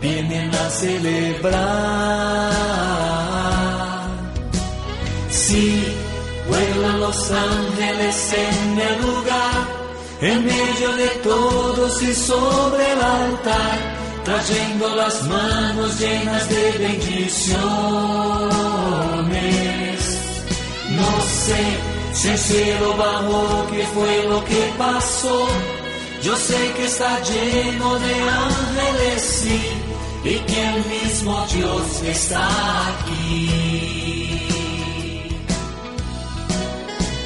vienen 0.00 0.54
a 0.54 0.70
celebrar. 0.70 1.56
Sí, 5.30 5.84
vuelan 6.48 7.00
los 7.00 7.30
ángeles 7.30 8.32
en 8.32 8.78
el 8.80 9.02
lugar, 9.02 9.66
en 10.20 10.44
medio 10.44 10.96
de 10.96 11.08
todos 11.22 12.02
y 12.02 12.14
sobre 12.14 12.92
el 12.92 13.00
altar, 13.00 13.78
trayendo 14.24 14.94
las 14.96 15.22
manos 15.24 15.98
llenas 15.98 16.48
de 16.48 16.72
bendiciones. 16.78 17.56
No 20.90 21.20
sé 21.44 21.78
si 22.12 22.28
el 22.28 22.38
cielo 22.38 22.96
bajó, 22.96 23.66
qué 23.70 23.84
fue 23.94 24.24
lo 24.28 24.44
que 24.44 24.72
pasó. 24.78 25.46
Yo 26.22 26.34
sé 26.34 26.72
que 26.76 26.86
está 26.86 27.20
lleno 27.22 27.98
de 27.98 28.14
ángeles, 28.14 29.22
sí, 29.22 29.75
y 30.26 30.38
que 30.40 30.60
el 30.68 30.84
mismo 30.86 31.46
Dios 31.54 32.02
está 32.02 32.48
aquí. 32.88 33.48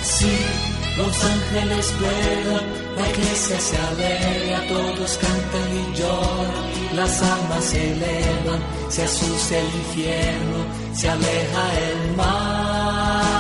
Sí, 0.02 0.36
los 0.98 1.24
ángeles 1.24 1.94
vuelan, 1.98 2.66
la 2.98 3.08
iglesia 3.08 3.58
se 3.58 3.76
alegra, 3.88 4.66
todos 4.68 5.18
cantan 5.24 5.68
y 5.80 5.82
lloran, 5.98 6.66
las 6.94 7.22
almas 7.22 7.64
se 7.64 7.92
elevan, 7.92 8.60
se 8.90 9.04
asusta 9.04 9.58
el 9.58 9.66
infierno, 9.66 10.58
se 10.92 11.08
aleja 11.08 11.62
el 11.88 12.16
mar. 12.16 13.30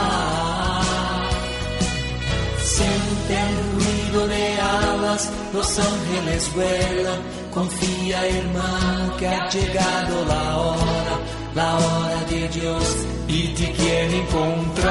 Siente 2.64 3.34
el 3.46 3.56
ruido 3.74 4.20
de 4.26 4.44
alas, 4.58 5.28
los 5.52 5.78
ángeles 5.78 6.50
vuelan, 6.54 7.20
confía 7.52 8.26
hermano 8.26 9.16
que 9.16 9.26
ha 9.28 9.48
llegado 9.48 10.24
la 10.26 10.58
hora, 10.58 11.18
la 11.54 11.76
hora 11.76 12.24
de 12.30 12.48
Dios 12.48 12.96
y 13.28 13.48
te 13.48 13.72
quiere 13.72 14.18
encontrar. 14.18 14.90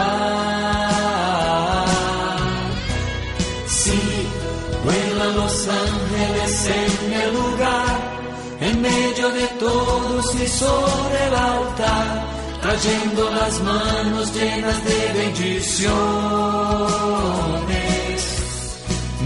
Sí, 3.67 4.01
vuelan 4.83 5.35
los 5.35 5.67
ángeles 5.67 6.67
en 6.67 7.13
el 7.13 7.33
lugar, 7.33 7.99
en 8.61 8.81
medio 8.81 9.29
de 9.29 9.47
todos 9.59 10.35
y 10.35 10.47
sobre 10.47 11.27
el 11.27 11.35
altar, 11.35 12.25
trayendo 12.61 13.29
las 13.31 13.61
manos 13.61 14.33
llenas 14.33 14.83
de 14.83 15.13
bendiciones. 15.13 15.89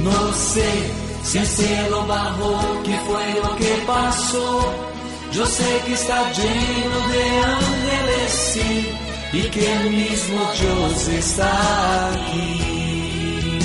No 0.03 0.33
sé 0.33 1.02
si 1.23 1.37
el 1.37 1.47
cielo 1.47 2.05
bajó, 2.05 2.83
qué 2.83 2.99
fue 3.07 3.33
lo 3.41 3.55
que 3.55 3.81
pasó. 3.87 4.73
Yo 5.31 5.45
sé 5.45 5.81
que 5.85 5.93
está 5.93 6.29
lleno 6.31 7.07
de 7.07 7.39
ángeles, 7.39 8.31
sí, 8.53 8.89
y 9.33 9.41
que 9.49 9.73
el 9.73 9.89
mismo 9.89 10.51
Dios 10.59 11.07
está 11.07 12.11
aquí. 12.11 13.59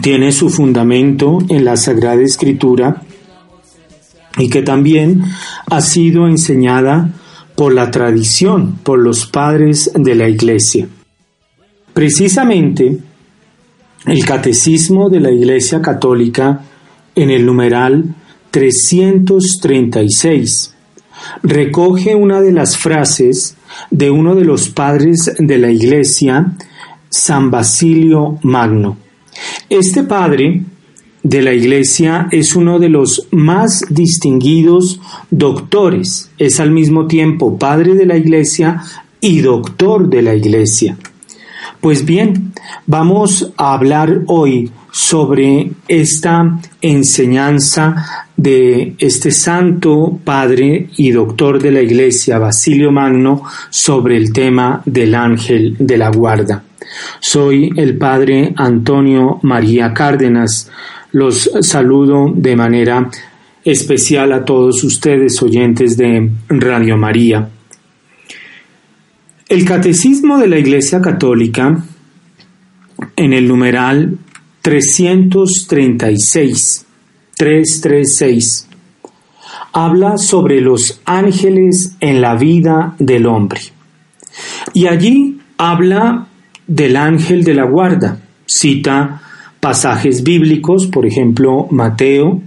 tiene 0.00 0.32
su 0.32 0.48
fundamento 0.48 1.38
en 1.48 1.62
la 1.64 1.76
Sagrada 1.76 2.22
Escritura 2.22 3.02
y 4.38 4.48
que 4.48 4.62
también 4.62 5.22
ha 5.66 5.82
sido 5.82 6.26
enseñada 6.26 7.10
por 7.56 7.74
la 7.74 7.90
tradición, 7.90 8.78
por 8.82 8.98
los 8.98 9.26
padres 9.26 9.90
de 9.94 10.14
la 10.14 10.28
iglesia. 10.28 10.88
Precisamente, 11.92 12.98
el 14.06 14.24
Catecismo 14.24 15.10
de 15.10 15.20
la 15.20 15.30
Iglesia 15.30 15.82
Católica 15.82 16.62
en 17.14 17.30
el 17.30 17.46
numeral 17.46 18.14
336 18.50 20.74
recoge 21.42 22.14
una 22.14 22.40
de 22.40 22.52
las 22.52 22.76
frases 22.76 23.56
de 23.90 24.10
uno 24.10 24.34
de 24.34 24.44
los 24.44 24.68
padres 24.68 25.32
de 25.38 25.58
la 25.58 25.70
Iglesia, 25.70 26.52
San 27.16 27.50
Basilio 27.50 28.38
Magno. 28.42 28.96
Este 29.70 30.02
padre 30.02 30.62
de 31.22 31.42
la 31.42 31.52
Iglesia 31.52 32.28
es 32.32 32.56
uno 32.56 32.78
de 32.78 32.88
los 32.88 33.28
más 33.30 33.84
distinguidos 33.88 35.00
doctores, 35.30 36.30
es 36.38 36.58
al 36.58 36.72
mismo 36.72 37.06
tiempo 37.06 37.56
padre 37.56 37.94
de 37.94 38.06
la 38.06 38.16
Iglesia 38.16 38.82
y 39.20 39.40
doctor 39.40 40.08
de 40.08 40.22
la 40.22 40.34
Iglesia. 40.34 40.96
Pues 41.80 42.04
bien, 42.04 42.52
vamos 42.86 43.52
a 43.56 43.74
hablar 43.74 44.22
hoy 44.26 44.70
sobre 44.90 45.70
esta 45.86 46.58
enseñanza 46.80 48.26
de 48.36 48.96
este 48.98 49.30
santo 49.30 50.18
padre 50.24 50.88
y 50.96 51.12
doctor 51.12 51.62
de 51.62 51.70
la 51.70 51.80
iglesia, 51.80 52.38
Basilio 52.38 52.90
Magno, 52.90 53.42
sobre 53.70 54.16
el 54.16 54.32
tema 54.32 54.82
del 54.84 55.14
ángel 55.14 55.76
de 55.78 55.98
la 55.98 56.10
guarda. 56.10 56.63
Soy 57.20 57.70
el 57.76 57.96
padre 57.96 58.52
Antonio 58.56 59.38
María 59.42 59.94
Cárdenas. 59.94 60.70
Los 61.12 61.48
saludo 61.60 62.32
de 62.34 62.56
manera 62.56 63.08
especial 63.64 64.32
a 64.32 64.44
todos 64.44 64.82
ustedes, 64.84 65.42
oyentes 65.42 65.96
de 65.96 66.30
Radio 66.48 66.96
María. 66.96 67.48
El 69.48 69.64
Catecismo 69.64 70.38
de 70.38 70.46
la 70.48 70.58
Iglesia 70.58 71.00
Católica, 71.00 71.84
en 73.16 73.32
el 73.32 73.48
numeral 73.48 74.18
336, 74.62 76.86
336, 77.36 78.68
habla 79.72 80.18
sobre 80.18 80.60
los 80.60 81.00
ángeles 81.04 81.96
en 82.00 82.20
la 82.20 82.34
vida 82.34 82.96
del 82.98 83.26
hombre. 83.26 83.60
Y 84.72 84.86
allí 84.86 85.40
habla 85.58 86.26
del 86.66 86.96
ángel 86.96 87.44
de 87.44 87.54
la 87.54 87.64
guarda. 87.64 88.18
Cita 88.46 89.22
pasajes 89.60 90.22
bíblicos, 90.22 90.86
por 90.86 91.06
ejemplo, 91.06 91.66
Mateo, 91.70 92.42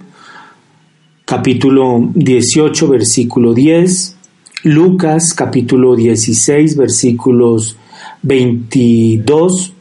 capítulo 1.25 2.09
18, 2.13 2.87
versículo 2.87 3.53
10, 3.53 4.17
Lucas 4.63 5.33
capítulo 5.35 5.95
16 5.95 6.75
versículos 6.75 7.77
22 8.23 9.73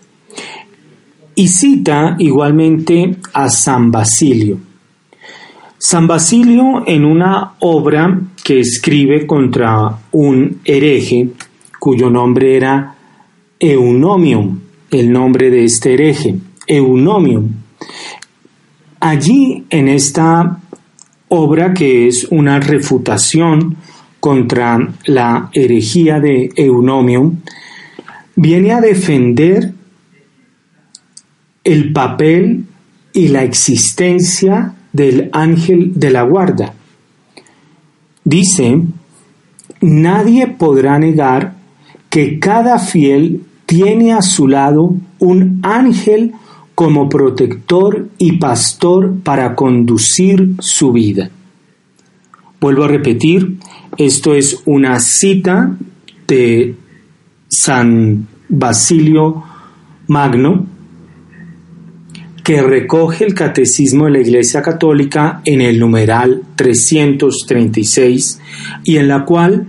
y 1.34 1.48
cita 1.48 2.16
igualmente 2.18 3.16
a 3.32 3.48
San 3.48 3.90
Basilio. 3.90 4.58
San 5.78 6.06
Basilio 6.06 6.84
en 6.86 7.04
una 7.04 7.54
obra 7.60 8.20
que 8.44 8.60
escribe 8.60 9.26
contra 9.26 9.98
un 10.12 10.60
hereje 10.64 11.30
cuyo 11.78 12.10
nombre 12.10 12.56
era 12.56 12.95
Eunomium, 13.58 14.60
el 14.90 15.12
nombre 15.12 15.50
de 15.50 15.64
este 15.64 15.94
hereje, 15.94 16.36
Eunomium. 16.66 17.48
Allí 19.00 19.64
en 19.70 19.88
esta 19.88 20.60
obra 21.28 21.74
que 21.74 22.06
es 22.06 22.24
una 22.30 22.60
refutación 22.60 23.76
contra 24.20 24.78
la 25.06 25.50
herejía 25.52 26.20
de 26.20 26.50
Eunomium, 26.56 27.38
viene 28.34 28.72
a 28.72 28.80
defender 28.80 29.72
el 31.64 31.92
papel 31.92 32.64
y 33.12 33.28
la 33.28 33.42
existencia 33.42 34.74
del 34.92 35.30
ángel 35.32 35.92
de 35.94 36.10
la 36.10 36.22
guarda. 36.22 36.74
Dice, 38.24 38.82
nadie 39.80 40.46
podrá 40.46 40.98
negar 40.98 41.55
que 42.16 42.38
cada 42.38 42.78
fiel 42.78 43.42
tiene 43.66 44.14
a 44.14 44.22
su 44.22 44.48
lado 44.48 44.96
un 45.18 45.60
ángel 45.62 46.32
como 46.74 47.10
protector 47.10 48.08
y 48.16 48.38
pastor 48.38 49.16
para 49.22 49.54
conducir 49.54 50.54
su 50.58 50.92
vida. 50.92 51.28
Vuelvo 52.58 52.84
a 52.84 52.88
repetir, 52.88 53.58
esto 53.98 54.34
es 54.34 54.62
una 54.64 54.98
cita 54.98 55.76
de 56.26 56.74
San 57.48 58.26
Basilio 58.48 59.44
Magno 60.06 60.64
que 62.42 62.62
recoge 62.62 63.26
el 63.26 63.34
catecismo 63.34 64.06
de 64.06 64.12
la 64.12 64.20
Iglesia 64.20 64.62
Católica 64.62 65.42
en 65.44 65.60
el 65.60 65.78
numeral 65.78 66.44
336 66.56 68.40
y 68.84 68.96
en 68.96 69.08
la 69.08 69.26
cual 69.26 69.68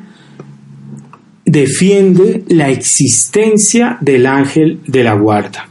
defiende 1.47 2.44
la 2.49 2.69
existencia 2.69 3.97
del 4.01 4.25
ángel 4.25 4.81
de 4.85 5.03
la 5.03 5.13
guarda. 5.13 5.67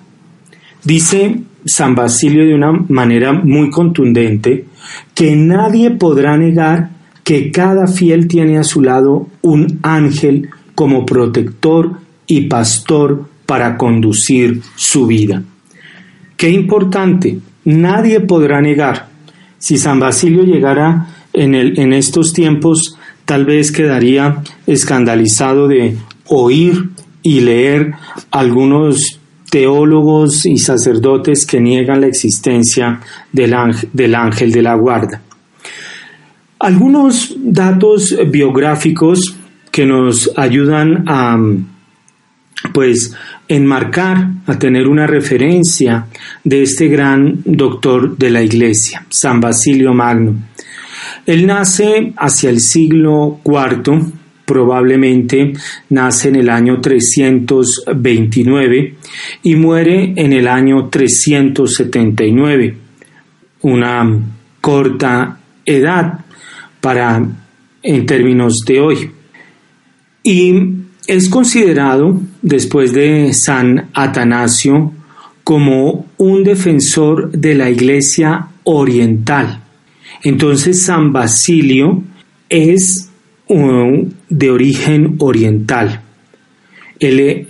Dice 0.83 1.43
San 1.67 1.95
Basilio 1.95 2.47
de 2.47 2.55
una 2.55 2.73
manera 2.89 3.35
muy 3.35 3.71
contundente 3.71 4.65
que 5.15 5.37
nadie 5.37 5.91
podrá 5.91 6.37
negar 6.39 6.91
que 7.23 7.51
cada 7.51 7.87
fiel 7.87 8.27
tiene 8.27 8.57
a 8.57 8.65
su 8.65 8.81
lado 8.81 9.29
un 9.43 9.79
ángel 9.83 10.49
como 10.75 11.05
protector 11.05 11.99
y 12.27 12.43
pastor 12.43 13.29
para 13.45 13.77
conducir 13.77 14.63
su 14.77 15.07
vida. 15.07 15.43
Qué 16.39 16.49
importante, 16.49 17.39
nadie 17.65 18.21
podrá 18.21 18.63
negar. 18.63 19.09
Si 19.59 19.77
San 19.77 20.01
Basilio 20.01 20.43
llegara 20.43 21.09
en, 21.33 21.55
el, 21.55 21.79
en 21.79 21.93
estos 21.93 22.33
tiempos 22.33 22.97
tal 23.27 23.45
vez 23.45 23.71
quedaría 23.73 24.43
escandalizado 24.67 25.69
de 25.69 25.97
oír 26.29 26.91
y 27.23 27.41
leer 27.41 27.93
algunos 28.31 29.21
teólogos 29.51 30.47
y 30.47 30.59
sacerdotes 30.59 31.45
que 31.45 31.61
niegan 31.61 32.01
la 32.01 32.07
existencia 32.07 33.01
del 33.33 33.53
ángel, 33.53 33.91
del 33.93 34.15
ángel 34.15 34.53
de 34.53 34.63
la 34.63 34.75
guarda. 34.75 35.23
Algunos 36.59 37.37
datos 37.39 38.17
biográficos 38.29 39.37
que 39.71 39.85
nos 39.85 40.31
ayudan 40.37 41.05
a 41.07 41.37
pues 42.73 43.15
enmarcar, 43.49 44.31
a 44.47 44.59
tener 44.59 44.89
una 44.89 45.07
referencia 45.07 46.07
de 46.43 46.63
este 46.63 46.89
gran 46.89 47.43
doctor 47.45 48.17
de 48.17 48.31
la 48.31 48.43
iglesia, 48.43 49.05
San 49.09 49.41
Basilio 49.41 49.93
Magno. 49.93 50.35
Él 51.27 51.47
nace 51.47 52.13
hacia 52.17 52.49
el 52.51 52.61
siglo 52.61 53.41
IV, 53.45 54.13
probablemente 54.45 55.55
nace 55.91 56.29
en 56.29 56.37
el 56.37 56.49
año 56.49 56.81
329 56.81 58.95
y 59.43 59.57
muere 59.57 60.13
en 60.15 60.33
el 60.33 60.47
año 60.47 60.89
379, 60.89 62.77
una 63.63 64.21
corta 64.61 65.41
edad 65.65 66.21
para 66.81 67.27
en 67.83 68.07
términos 68.07 68.61
de 68.65 68.81
hoy. 68.81 69.11
Y 70.23 70.55
es 71.09 71.29
considerado, 71.29 72.21
después 72.41 72.93
de 72.93 73.33
San 73.33 73.89
Atanasio, 73.95 74.93
como 75.43 76.07
un 76.19 76.45
defensor 76.45 77.33
de 77.33 77.57
la 77.57 77.69
Iglesia 77.69 78.47
oriental 78.63 79.65
entonces 80.23 80.83
San 80.83 81.13
Basilio 81.13 82.03
es 82.49 83.11
de 83.49 84.51
origen 84.51 85.17
oriental. 85.19 86.01
Él, 86.99 87.49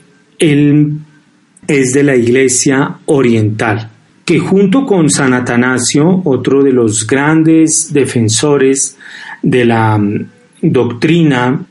es 1.68 1.92
de 1.92 2.02
la 2.02 2.14
iglesia 2.14 2.98
oriental, 3.06 3.90
que 4.24 4.38
junto 4.38 4.84
con 4.84 5.10
San 5.10 5.32
Atanasio, 5.32 6.22
otro 6.24 6.62
de 6.62 6.72
los 6.72 7.06
grandes 7.06 7.92
defensores 7.92 8.96
de 9.42 9.64
la 9.64 9.98
mm, 9.98 10.28
doctrina 10.62 11.66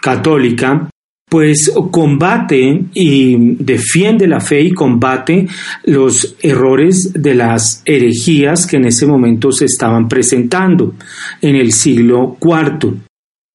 católica, 0.00 0.90
pues 1.30 1.72
combate 1.92 2.86
y 2.92 3.54
defiende 3.54 4.26
la 4.26 4.40
fe 4.40 4.62
y 4.62 4.72
combate 4.72 5.46
los 5.84 6.34
errores 6.42 7.12
de 7.12 7.36
las 7.36 7.82
herejías 7.84 8.66
que 8.66 8.78
en 8.78 8.86
ese 8.86 9.06
momento 9.06 9.52
se 9.52 9.66
estaban 9.66 10.08
presentando 10.08 10.94
en 11.40 11.54
el 11.54 11.72
siglo 11.72 12.36
IV. 12.42 12.96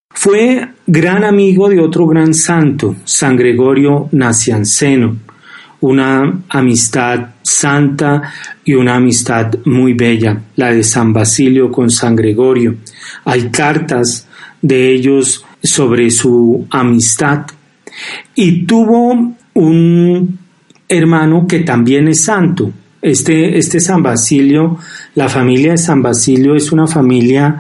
Fue 0.10 0.70
gran 0.88 1.26
amigo 1.26 1.68
de 1.68 1.82
otro 1.82 2.08
gran 2.08 2.34
santo, 2.34 2.96
San 3.04 3.36
Gregorio 3.36 4.08
Nacianceno, 4.14 5.18
una 5.82 6.44
amistad 6.48 7.32
santa 7.42 8.32
y 8.64 8.74
una 8.74 8.96
amistad 8.96 9.54
muy 9.66 9.94
bella, 9.94 10.44
la 10.56 10.72
de 10.72 10.82
San 10.82 11.12
Basilio 11.12 11.70
con 11.70 11.90
San 11.90 12.16
Gregorio. 12.16 12.78
Hay 13.26 13.50
cartas 13.50 14.30
de 14.62 14.94
ellos 14.94 15.46
sobre 15.62 16.10
su 16.10 16.66
amistad 16.70 17.46
y 18.36 18.66
tuvo 18.66 19.36
un 19.54 20.40
hermano 20.88 21.46
que 21.48 21.60
también 21.60 22.08
es 22.08 22.24
santo. 22.24 22.72
Este, 23.02 23.58
este 23.58 23.80
San 23.80 24.02
Basilio, 24.02 24.78
la 25.16 25.30
familia 25.30 25.72
de 25.72 25.78
San 25.78 26.02
Basilio 26.02 26.56
es 26.56 26.72
una 26.72 26.88
familia 26.88 27.58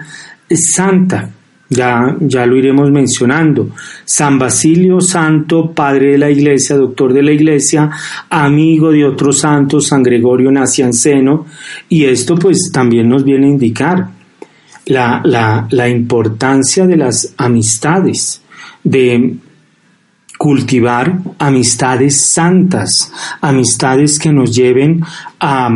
santa. 0.49 1.29
Ya, 1.67 2.15
ya 2.19 2.45
lo 2.45 2.57
iremos 2.57 2.91
mencionando. 2.91 3.69
San 4.05 4.37
Basilio, 4.37 5.01
santo, 5.01 5.71
padre 5.71 6.11
de 6.11 6.17
la 6.19 6.29
iglesia, 6.29 6.77
doctor 6.77 7.11
de 7.11 7.23
la 7.23 7.31
iglesia, 7.31 7.89
amigo 8.29 8.91
de 8.91 9.03
otros 9.03 9.39
santos, 9.39 9.87
San 9.87 10.03
Gregorio 10.03 10.51
Nacianceno, 10.51 11.47
y 11.89 12.05
esto 12.05 12.35
pues 12.35 12.69
también 12.71 13.09
nos 13.09 13.23
viene 13.23 13.47
a 13.47 13.49
indicar 13.49 14.09
la, 14.85 15.21
la, 15.23 15.67
la 15.71 15.89
importancia 15.89 16.85
de 16.85 16.97
las 16.97 17.33
amistades, 17.37 18.43
de 18.83 19.37
cultivar 20.37 21.19
amistades 21.39 22.21
santas, 22.21 23.11
amistades 23.41 24.19
que 24.19 24.31
nos 24.31 24.55
lleven 24.55 25.03
a 25.39 25.69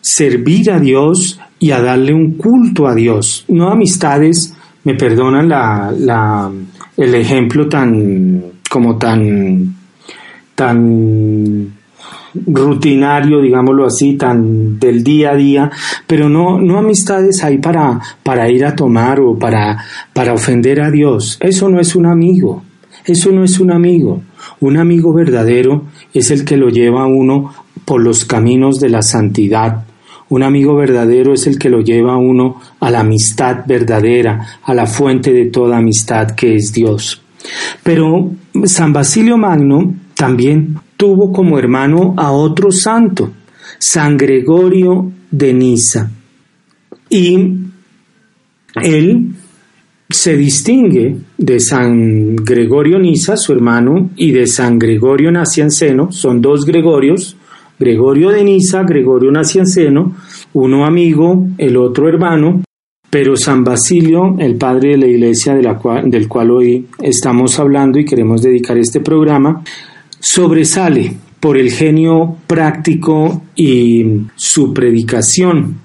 servir 0.00 0.70
a 0.70 0.80
Dios 0.80 1.40
y 1.58 1.70
a 1.70 1.80
darle 1.80 2.12
un 2.12 2.32
culto 2.32 2.86
a 2.86 2.94
Dios, 2.94 3.44
no 3.48 3.70
amistades, 3.70 4.54
me 4.84 4.94
perdonan 4.94 5.48
la, 5.48 5.92
la, 5.96 6.50
el 6.96 7.14
ejemplo 7.14 7.68
tan 7.68 8.42
como 8.68 8.98
tan 8.98 9.76
tan 10.54 11.72
rutinario, 12.46 13.40
digámoslo 13.40 13.86
así, 13.86 14.14
tan 14.14 14.78
del 14.78 15.04
día 15.04 15.32
a 15.32 15.36
día, 15.36 15.70
pero 16.06 16.28
no, 16.28 16.58
no 16.58 16.78
amistades 16.78 17.44
ahí 17.44 17.58
para, 17.58 18.00
para 18.22 18.50
ir 18.50 18.64
a 18.64 18.74
tomar 18.74 19.20
o 19.20 19.38
para, 19.38 19.84
para 20.12 20.32
ofender 20.32 20.80
a 20.80 20.90
Dios. 20.90 21.36
Eso 21.40 21.68
no 21.68 21.78
es 21.78 21.94
un 21.94 22.06
amigo. 22.06 22.62
Eso 23.04 23.32
no 23.32 23.44
es 23.44 23.58
un 23.58 23.72
amigo. 23.72 24.22
Un 24.60 24.76
amigo 24.76 25.12
verdadero 25.12 25.84
es 26.14 26.30
el 26.30 26.44
que 26.44 26.56
lo 26.56 26.68
lleva 26.68 27.02
a 27.02 27.06
uno 27.06 27.52
por 27.84 28.00
los 28.00 28.24
caminos 28.24 28.78
de 28.80 28.90
la 28.90 29.02
santidad. 29.02 29.84
Un 30.28 30.42
amigo 30.42 30.74
verdadero 30.76 31.34
es 31.34 31.46
el 31.46 31.58
que 31.58 31.68
lo 31.68 31.80
lleva 31.80 32.14
a 32.14 32.18
uno 32.18 32.60
a 32.80 32.90
la 32.90 33.00
amistad 33.00 33.64
verdadera, 33.66 34.60
a 34.62 34.72
la 34.74 34.86
fuente 34.86 35.32
de 35.32 35.46
toda 35.46 35.78
amistad 35.78 36.30
que 36.30 36.54
es 36.54 36.72
Dios. 36.72 37.20
Pero 37.82 38.30
San 38.64 38.92
Basilio 38.92 39.36
Magno 39.36 39.94
también 40.14 40.78
tuvo 40.96 41.32
como 41.32 41.58
hermano 41.58 42.14
a 42.16 42.30
otro 42.30 42.70
santo, 42.70 43.32
San 43.78 44.16
Gregorio 44.16 45.10
de 45.30 45.52
Niza. 45.52 46.10
Y 47.10 47.34
él 48.80 49.34
se 50.22 50.36
distingue 50.36 51.16
de 51.36 51.58
San 51.58 52.36
Gregorio 52.36 52.96
Niza, 52.96 53.36
su 53.36 53.52
hermano, 53.52 54.10
y 54.14 54.30
de 54.30 54.46
San 54.46 54.78
Gregorio 54.78 55.32
Nacianceno, 55.32 56.12
son 56.12 56.40
dos 56.40 56.64
Gregorios, 56.64 57.36
Gregorio 57.76 58.30
de 58.30 58.44
Niza, 58.44 58.84
Gregorio 58.84 59.32
Nacianceno, 59.32 60.14
uno 60.52 60.86
amigo, 60.86 61.48
el 61.58 61.76
otro 61.76 62.08
hermano, 62.08 62.62
pero 63.10 63.36
San 63.36 63.64
Basilio, 63.64 64.36
el 64.38 64.54
padre 64.54 64.90
de 64.90 64.98
la 64.98 65.06
iglesia 65.08 65.56
la 65.56 65.76
del 66.04 66.28
cual 66.28 66.52
hoy 66.52 66.86
estamos 67.00 67.58
hablando 67.58 67.98
y 67.98 68.04
queremos 68.04 68.42
dedicar 68.42 68.78
este 68.78 69.00
programa, 69.00 69.64
sobresale 70.20 71.16
por 71.40 71.58
el 71.58 71.72
genio 71.72 72.36
práctico 72.46 73.42
y 73.56 74.06
su 74.36 74.72
predicación. 74.72 75.78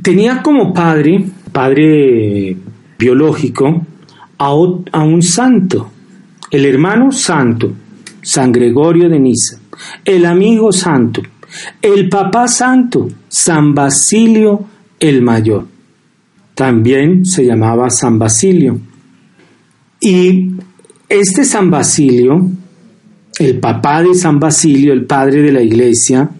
Tenía 0.00 0.42
como 0.42 0.72
padre 0.72 1.24
padre 1.52 2.56
biológico, 3.02 3.84
a, 4.38 4.54
un 4.54 5.22
santo, 5.22 5.90
el 6.52 6.64
hermano 6.64 7.10
santo, 7.10 7.72
San 8.22 8.52
Gregorio 8.52 9.08
de 9.08 9.18
Niza, 9.18 9.58
el 10.04 10.24
amigo 10.24 10.70
santo, 10.70 11.20
el 11.80 12.08
papá 12.08 12.46
santo, 12.46 13.08
San 13.28 13.74
Basilio 13.74 14.66
el 15.00 15.20
Mayor. 15.20 15.66
También 16.54 17.24
se 17.26 17.44
llamaba 17.44 17.90
San 17.90 18.20
Basilio. 18.20 18.78
Y 20.00 20.50
este 21.08 21.44
San 21.44 21.70
Basilio, 21.70 22.50
el 23.38 23.58
papá 23.58 24.02
de 24.02 24.14
San 24.14 24.38
Basilio, 24.38 24.92
el 24.92 25.06
padre 25.06 25.42
de 25.42 25.52
la 25.52 25.62
iglesia, 25.62 26.30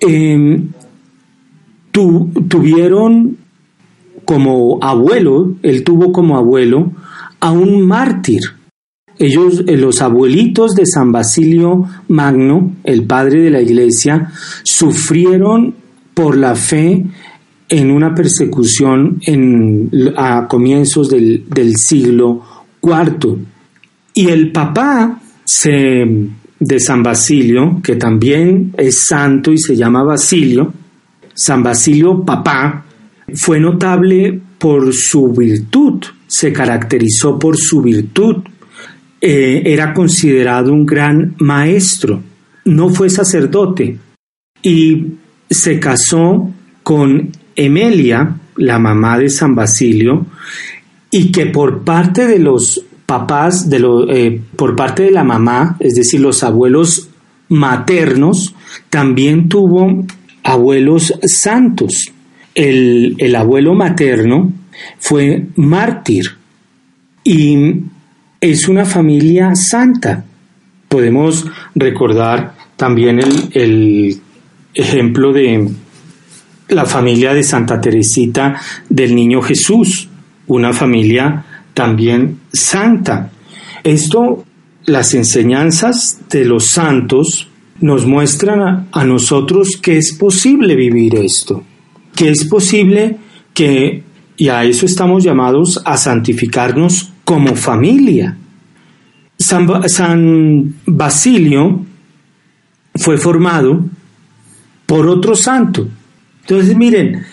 em, 0.00 0.70
tuvieron 1.92 3.45
como 4.26 4.78
abuelo, 4.82 5.54
él 5.62 5.84
tuvo 5.84 6.12
como 6.12 6.36
abuelo 6.36 6.92
a 7.40 7.52
un 7.52 7.86
mártir. 7.86 8.42
Ellos, 9.18 9.64
eh, 9.66 9.78
los 9.78 10.02
abuelitos 10.02 10.74
de 10.74 10.84
San 10.84 11.10
Basilio 11.10 11.86
Magno, 12.08 12.72
el 12.84 13.04
padre 13.04 13.40
de 13.40 13.50
la 13.50 13.62
iglesia, 13.62 14.30
sufrieron 14.62 15.74
por 16.12 16.36
la 16.36 16.54
fe 16.54 17.04
en 17.68 17.90
una 17.90 18.14
persecución 18.14 19.18
en, 19.22 19.90
a 20.16 20.46
comienzos 20.48 21.08
del, 21.08 21.76
siglo 21.76 22.42
IV. 22.82 23.38
Y 24.14 24.28
el 24.28 24.52
papá 24.52 25.20
de 26.58 26.80
San 26.80 27.02
Basilio, 27.02 27.80
que 27.82 27.96
también 27.96 28.72
es 28.76 29.06
santo 29.06 29.52
y 29.52 29.58
se 29.58 29.76
llama 29.76 30.02
Basilio, 30.02 30.72
San 31.34 31.62
Basilio 31.62 32.24
papá, 32.24 32.85
fue 33.34 33.60
notable 33.60 34.40
por 34.58 34.92
su 34.92 35.32
virtud, 35.32 36.04
se 36.26 36.52
caracterizó 36.52 37.38
por 37.38 37.56
su 37.56 37.82
virtud, 37.82 38.36
eh, 39.20 39.62
era 39.64 39.92
considerado 39.92 40.72
un 40.72 40.86
gran 40.86 41.34
maestro, 41.38 42.22
no 42.64 42.90
fue 42.90 43.10
sacerdote 43.10 43.98
y 44.62 45.06
se 45.48 45.78
casó 45.78 46.50
con 46.82 47.30
Emelia, 47.54 48.36
la 48.56 48.78
mamá 48.78 49.18
de 49.18 49.28
San 49.28 49.54
Basilio, 49.54 50.26
y 51.10 51.30
que 51.30 51.46
por 51.46 51.84
parte 51.84 52.26
de 52.26 52.38
los 52.38 52.84
papás, 53.06 53.70
de 53.70 53.78
eh, 54.08 54.40
por 54.56 54.74
parte 54.74 55.04
de 55.04 55.10
la 55.10 55.24
mamá, 55.24 55.76
es 55.80 55.94
decir, 55.94 56.20
los 56.20 56.42
abuelos 56.42 57.08
maternos, 57.48 58.54
también 58.90 59.48
tuvo 59.48 60.04
abuelos 60.42 61.14
santos. 61.22 62.12
El, 62.56 63.14
el 63.18 63.36
abuelo 63.36 63.74
materno 63.74 64.50
fue 64.98 65.46
mártir 65.56 66.24
y 67.22 67.82
es 68.40 68.68
una 68.68 68.84
familia 68.84 69.54
santa. 69.54 70.24
Podemos 70.88 71.44
recordar 71.74 72.54
también 72.76 73.20
el, 73.20 73.50
el 73.52 74.20
ejemplo 74.74 75.32
de 75.32 75.68
la 76.68 76.84
familia 76.84 77.32
de 77.32 77.42
Santa 77.42 77.80
Teresita 77.80 78.60
del 78.88 79.14
Niño 79.14 79.42
Jesús, 79.42 80.08
una 80.46 80.72
familia 80.72 81.44
también 81.74 82.40
santa. 82.52 83.30
Esto, 83.84 84.44
las 84.86 85.14
enseñanzas 85.14 86.20
de 86.30 86.44
los 86.44 86.66
santos 86.66 87.48
nos 87.80 88.06
muestran 88.06 88.88
a, 88.90 89.04
nosotros 89.04 89.76
que 89.80 89.98
es 89.98 90.14
posible 90.14 90.74
vivir 90.74 91.14
esto, 91.16 91.62
que 92.16 92.30
es 92.30 92.44
posible 92.46 93.16
que, 93.54 94.02
y 94.36 94.48
a 94.48 94.64
eso 94.64 94.86
estamos 94.86 95.22
llamados 95.22 95.80
a 95.84 95.96
santificarnos 95.96 97.12
como 97.24 97.54
familia. 97.54 98.36
San 99.38 100.74
Basilio 100.86 101.84
fue 102.96 103.18
formado 103.18 103.84
por 104.86 105.06
otro 105.06 105.36
santo, 105.36 105.86
entonces, 106.48 106.76
miren, 106.76 107.24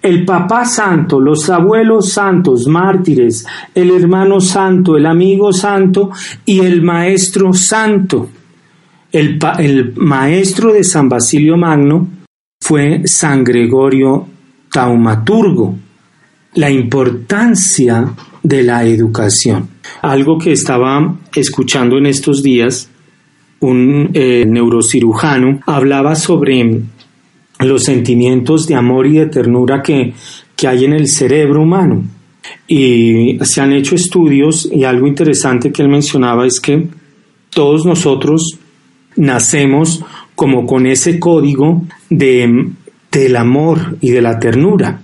el 0.00 0.24
papá 0.24 0.64
santo, 0.64 1.20
los 1.20 1.50
abuelos 1.50 2.10
santos, 2.10 2.66
mártires, 2.66 3.44
el 3.74 3.90
hermano 3.90 4.40
santo, 4.40 4.96
el 4.96 5.04
amigo 5.04 5.52
santo 5.52 6.10
y 6.46 6.60
el 6.60 6.80
maestro 6.80 7.52
santo. 7.52 8.30
El, 9.12 9.38
el 9.58 9.92
maestro 9.96 10.72
de 10.72 10.82
San 10.82 11.10
Basilio 11.10 11.58
Magno 11.58 12.08
fue 12.64 13.02
San 13.04 13.44
Gregorio 13.44 14.26
Taumaturgo. 14.72 15.76
La 16.54 16.70
importancia 16.70 18.14
de 18.42 18.62
la 18.62 18.86
educación. 18.86 19.68
Algo 20.00 20.38
que 20.38 20.52
estaba 20.52 21.14
escuchando 21.34 21.98
en 21.98 22.06
estos 22.06 22.42
días, 22.42 22.88
un 23.60 24.08
eh, 24.14 24.46
neurocirujano 24.48 25.60
hablaba 25.66 26.14
sobre 26.14 26.80
los 27.60 27.84
sentimientos 27.84 28.66
de 28.66 28.76
amor 28.76 29.08
y 29.08 29.18
de 29.18 29.26
ternura 29.26 29.82
que, 29.82 30.14
hay 30.66 30.84
en 30.86 30.94
el 30.94 31.08
cerebro 31.08 31.60
humano. 31.60 32.02
Y 32.66 33.38
se 33.42 33.60
han 33.60 33.74
hecho 33.74 33.94
estudios 33.94 34.70
y 34.72 34.84
algo 34.84 35.06
interesante 35.06 35.70
que 35.70 35.82
él 35.82 35.90
mencionaba 35.90 36.46
es 36.46 36.60
que 36.60 36.88
todos 37.50 37.84
nosotros 37.84 38.58
nacemos 39.16 40.02
como 40.34 40.66
con 40.66 40.86
ese 40.86 41.18
código 41.18 41.82
de, 42.10 42.70
del 43.10 43.36
amor 43.36 43.96
y 44.00 44.10
de 44.10 44.22
la 44.22 44.38
ternura. 44.38 45.00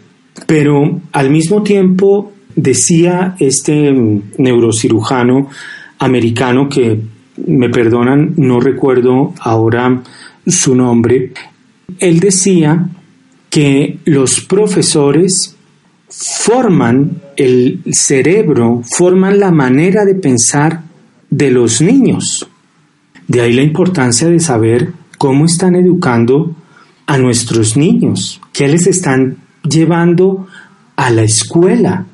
Pero 0.46 1.00
al 1.12 1.30
mismo 1.30 1.62
tiempo 1.62 2.32
decía 2.56 3.36
este 3.38 3.92
neurocirujano 4.38 5.48
americano 5.98 6.68
que 6.68 7.00
me 7.46 7.68
perdonan, 7.68 8.34
no 8.36 8.60
recuerdo 8.60 9.34
ahora 9.40 10.02
su 10.46 10.74
nombre, 10.74 11.32
él 11.98 12.20
decía 12.20 12.88
que 13.48 13.98
los 14.04 14.40
profesores 14.40 15.56
forman 16.08 17.20
el 17.36 17.82
cerebro, 17.92 18.82
forman 18.84 19.38
la 19.38 19.50
manera 19.50 20.04
de 20.04 20.14
pensar 20.14 20.82
de 21.30 21.50
los 21.50 21.80
niños. 21.80 22.48
De 23.28 23.40
ahí 23.40 23.52
la 23.52 23.62
importancia 23.62 24.28
de 24.28 24.40
saber 24.40 24.92
cómo 25.20 25.44
están 25.44 25.74
educando 25.74 26.56
a 27.04 27.18
nuestros 27.18 27.76
niños, 27.76 28.40
qué 28.54 28.66
les 28.68 28.86
están 28.86 29.36
llevando 29.68 30.46
a 30.96 31.10
la 31.10 31.24
escuela. 31.24 32.06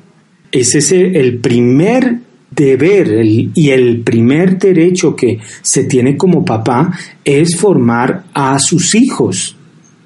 Ese 0.51 0.79
es 0.79 0.91
el 0.91 1.37
primer 1.37 2.19
deber 2.51 3.23
y 3.23 3.69
el 3.69 4.01
primer 4.01 4.59
derecho 4.59 5.15
que 5.15 5.39
se 5.61 5.85
tiene 5.85 6.17
como 6.17 6.43
papá 6.43 6.91
es 7.23 7.55
formar 7.55 8.25
a 8.33 8.59
sus 8.59 8.93
hijos. 8.93 9.55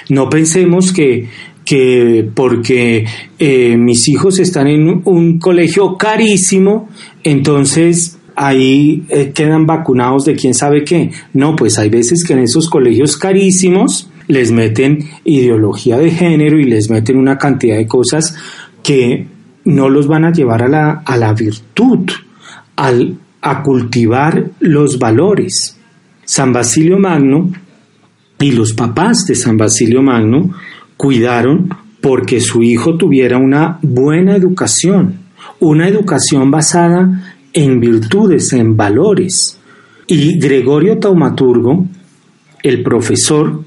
No 0.10 0.30
pensemos 0.30 0.94
que, 0.94 1.28
que 1.66 2.30
porque 2.36 3.08
eh, 3.40 3.78
mis 3.78 4.08
hijos 4.10 4.38
están 4.38 4.68
en 4.68 5.02
un 5.06 5.40
colegio 5.40 5.98
carísimo, 5.98 6.88
entonces 7.24 8.20
ahí 8.36 9.04
eh, 9.10 9.32
quedan 9.34 9.66
vacunados 9.66 10.26
de 10.26 10.36
quién 10.36 10.54
sabe 10.54 10.84
qué. 10.84 11.12
No, 11.34 11.56
pues 11.56 11.78
hay 11.80 11.90
veces 11.90 12.24
que 12.24 12.34
en 12.34 12.40
esos 12.40 12.70
colegios 12.70 13.18
carísimos 13.18 14.10
les 14.28 14.52
meten 14.52 15.10
ideología 15.26 15.98
de 15.98 16.12
género 16.12 16.60
y 16.60 16.66
les 16.66 16.90
meten 16.90 17.18
una 17.18 17.38
cantidad 17.38 17.78
de 17.78 17.88
cosas 17.88 18.36
que 18.84 19.28
no 19.66 19.90
los 19.90 20.08
van 20.08 20.26
a 20.26 20.32
llevar 20.32 20.64
a 20.64 20.68
la, 20.68 20.92
a 21.06 21.18
la 21.18 21.34
virtud, 21.34 22.10
al, 22.76 23.18
a 23.42 23.62
cultivar 23.64 24.52
los 24.60 25.00
valores. 25.00 25.78
San 26.26 26.54
Basilio 26.54 26.98
Magno 26.98 27.52
y 28.40 28.52
los 28.52 28.74
papás 28.74 29.26
de 29.28 29.36
San 29.36 29.58
Basilio 29.58 30.02
Magno 30.02 30.52
cuidaron 30.98 31.70
porque 32.02 32.42
su 32.42 32.64
hijo 32.64 32.98
tuviera 32.98 33.38
una 33.38 33.78
buena 33.82 34.36
educación, 34.36 35.20
una 35.60 35.88
educación 35.88 36.50
basada 36.50 37.31
en 37.54 37.80
virtudes, 37.80 38.54
en 38.54 38.76
valores. 38.76 39.58
Y 40.08 40.40
Gregorio 40.40 40.98
Taumaturgo, 40.98 41.86
el 42.64 42.84
profesor, 42.84 43.64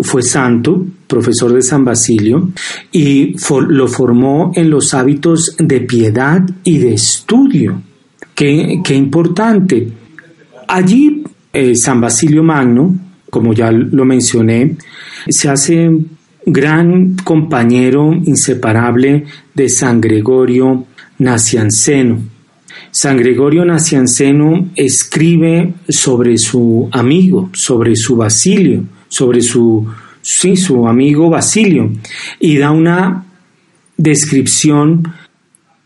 fue 0.00 0.22
santo, 0.22 0.84
profesor 1.06 1.52
de 1.54 1.62
San 1.62 1.84
Basilio, 1.84 2.50
y 2.92 3.34
lo 3.68 3.88
formó 3.88 4.52
en 4.54 4.68
los 4.68 4.92
hábitos 4.92 5.56
de 5.58 5.80
piedad 5.80 6.42
y 6.64 6.78
de 6.78 6.94
estudio. 6.94 7.82
Qué, 8.34 8.82
importante. 8.90 9.88
Allí 10.68 11.24
eh, 11.52 11.72
San 11.74 12.00
Basilio 12.00 12.42
Magno 12.42 13.06
como 13.30 13.52
ya 13.52 13.70
lo 13.70 14.04
mencioné, 14.04 14.76
se 15.28 15.48
hace 15.48 15.90
gran 16.44 17.16
compañero 17.16 18.12
inseparable 18.14 19.24
de 19.54 19.68
San 19.68 20.00
Gregorio 20.00 20.86
Nacianceno. 21.18 22.18
San 22.98 23.18
Gregorio 23.18 23.62
Nacianceno 23.62 24.70
escribe 24.74 25.74
sobre 25.86 26.38
su 26.38 26.88
amigo, 26.90 27.50
sobre 27.52 27.94
su 27.94 28.16
Basilio, 28.16 28.84
sobre 29.06 29.42
su, 29.42 29.86
sí, 30.22 30.56
su 30.56 30.88
amigo 30.88 31.28
Basilio, 31.28 31.92
y 32.40 32.56
da 32.56 32.70
una 32.70 33.22
descripción 33.98 35.12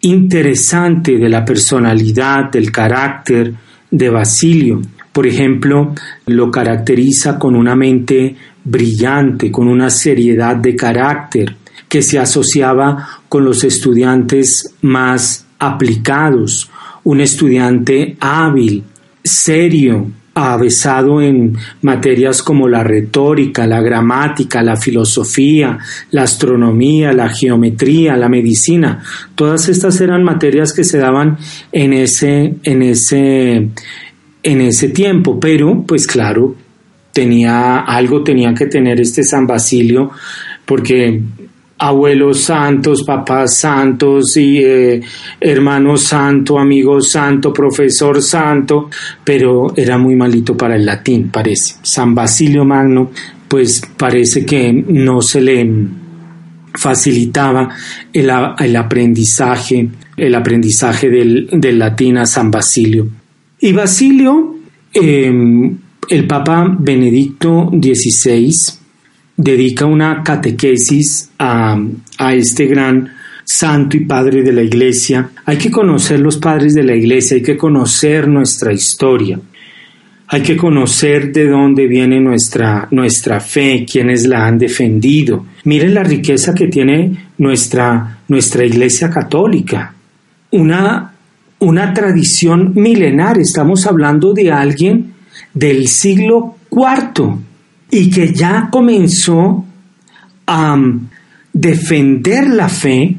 interesante 0.03 1.19
de 1.19 1.29
la 1.29 1.45
personalidad, 1.45 2.49
del 2.53 2.71
carácter 2.71 3.55
de 3.91 4.09
Basilio. 4.09 4.81
Por 5.11 5.27
ejemplo, 5.27 5.93
lo 6.27 6.49
caracteriza 6.49 7.41
con 7.41 7.57
una 7.57 7.75
mente 7.75 8.37
brillante, 8.63 9.51
con 9.51 9.67
una 9.67 9.91
seriedad 9.91 10.55
de 10.55 10.77
carácter 10.77 11.57
que 11.89 12.03
se 12.03 12.21
asociaba 12.21 13.21
con 13.29 13.45
los 13.45 13.65
estudiantes 13.65 14.77
más 14.83 15.45
aplicados, 15.59 16.71
un 17.05 17.21
estudiante 17.21 18.17
hábil, 18.21 18.85
serio, 19.23 20.11
avesado 20.35 21.21
en 21.21 21.57
materias 21.83 22.43
como 22.43 22.69
la 22.69 22.85
retórica, 22.85 23.67
la 23.67 23.81
gramática, 23.81 24.63
la 24.63 24.77
filosofía, 24.77 25.79
la 26.13 26.23
astronomía, 26.23 27.13
la 27.13 27.29
geometría, 27.29 28.17
la 28.17 28.29
medicina. 28.29 29.03
Todas 29.35 29.69
estas 29.69 30.01
eran 30.01 30.23
materias 30.23 30.73
que 30.73 30.85
se 30.85 30.99
daban 30.99 31.37
en 31.73 31.93
ese, 31.93 32.55
en 32.63 32.83
ese, 32.83 33.69
en 34.43 34.61
ese 34.61 34.89
tiempo, 34.89 35.39
pero 35.41 35.85
pues 35.87 36.07
claro, 36.07 36.55
tenía 37.13 37.81
algo 37.81 38.23
tenía 38.23 38.55
que 38.55 38.67
tener 38.67 39.01
este 39.01 39.25
San 39.25 39.47
Basilio 39.47 40.11
porque 40.65 41.21
abuelos 41.81 42.41
santos, 42.43 43.03
papás 43.05 43.57
santos 43.57 44.37
y 44.37 44.59
eh, 44.59 45.01
hermano 45.41 45.97
santo, 45.97 46.59
amigo 46.59 47.01
santo, 47.01 47.55
profesor 47.55 48.21
santo, 48.21 48.91
pero 49.25 49.73
era 49.75 49.97
muy 49.97 50.15
malito 50.15 50.55
para 50.57 50.77
el 50.77 50.85
latín, 50.85 51.31
parece. 51.31 51.77
San 51.81 52.15
Basilio 52.15 52.67
Magno, 52.67 53.11
pues 53.49 53.81
parece 53.97 54.45
que 54.45 54.73
no 54.73 55.23
se 55.23 55.41
le 55.41 55.71
facilitaba 56.75 57.75
el, 58.13 58.77
aprendizaje, 58.77 59.89
el 60.19 60.35
aprendizaje 60.35 61.09
del, 61.09 61.79
latín 61.79 62.19
a 62.19 62.27
San 62.27 62.51
Basilio. 62.51 63.09
Y 63.59 63.73
Basilio, 63.73 64.57
em, 64.93 65.79
el 66.11 66.27
Papa 66.27 66.77
Benedicto 66.79 67.71
XVI, 67.73 68.80
dedica 69.41 69.87
una 69.87 70.23
catequesis 70.23 71.31
a, 71.39 71.79
este 72.35 72.67
gran 72.67 73.11
santo 73.43 73.97
y 73.97 74.05
padre 74.05 74.43
de 74.43 74.53
la 74.53 74.63
iglesia. 74.63 75.31
Hay 75.47 75.57
que 75.57 75.71
conocer 75.71 76.21
los 76.21 76.37
padres 76.37 76.75
de 76.75 76.83
la 76.83 76.95
iglesia, 76.95 77.37
hay 77.37 77.43
que 77.43 77.57
conocer 77.57 78.29
nuestra 78.29 78.73
historia. 78.73 79.41
Hay 80.33 80.43
que 80.43 80.57
conocer 80.57 81.33
de 81.33 81.49
dónde 81.49 81.89
viene 81.89 82.21
nuestra, 82.21 82.87
nuestra 82.93 83.41
fe, 83.41 83.85
quiénes 83.91 84.29
la 84.29 84.47
han 84.47 84.59
defendido. 84.59 85.47
Miren 85.65 85.95
la 85.95 86.05
riqueza 86.05 86.55
que 86.55 86.69
tiene 86.69 87.31
nuestra, 87.39 88.19
nuestra 88.29 88.65
iglesia 88.65 89.11
católica. 89.11 89.93
Una, 90.53 91.15
una 91.59 91.93
tradición 91.93 92.73
milenaria. 92.77 93.43
Estamos 93.43 93.87
hablando 93.89 94.33
de 94.33 94.53
alguien 94.53 95.15
del 95.53 95.89
siglo 95.89 96.59
IV 96.71 97.50
y 97.91 98.11
que 98.11 98.33
ya 98.33 98.69
comenzó 98.71 99.65
a 100.47 100.77
defender 101.53 102.49
la 102.49 102.69
fe 102.69 103.17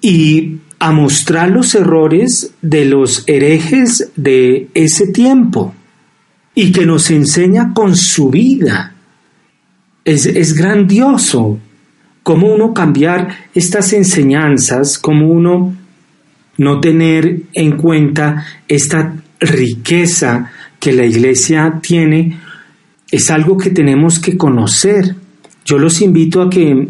y 0.00 0.58
a 0.78 0.92
mostrar 0.92 1.50
los 1.50 1.74
errores 1.74 2.54
de 2.60 2.84
los 2.84 3.24
herejes 3.26 4.10
de 4.16 4.68
ese 4.74 5.08
tiempo 5.08 5.74
y 6.54 6.72
que 6.72 6.86
nos 6.86 7.10
enseña 7.10 7.72
con 7.72 7.96
su 7.96 8.30
vida. 8.30 8.94
Es, 10.04 10.26
es 10.26 10.54
grandioso 10.54 11.58
cómo 12.22 12.54
uno 12.54 12.74
cambiar 12.74 13.48
estas 13.54 13.92
enseñanzas, 13.92 14.98
cómo 14.98 15.28
uno 15.28 15.74
no 16.56 16.80
tener 16.80 17.42
en 17.52 17.76
cuenta 17.76 18.44
esta 18.68 19.14
riqueza 19.40 20.50
que 20.78 20.92
la 20.92 21.04
iglesia 21.04 21.80
tiene 21.82 22.38
es 23.14 23.30
algo 23.30 23.56
que 23.56 23.70
tenemos 23.70 24.18
que 24.18 24.36
conocer. 24.36 25.14
Yo 25.64 25.78
los 25.78 26.00
invito 26.00 26.42
a 26.42 26.50
que 26.50 26.88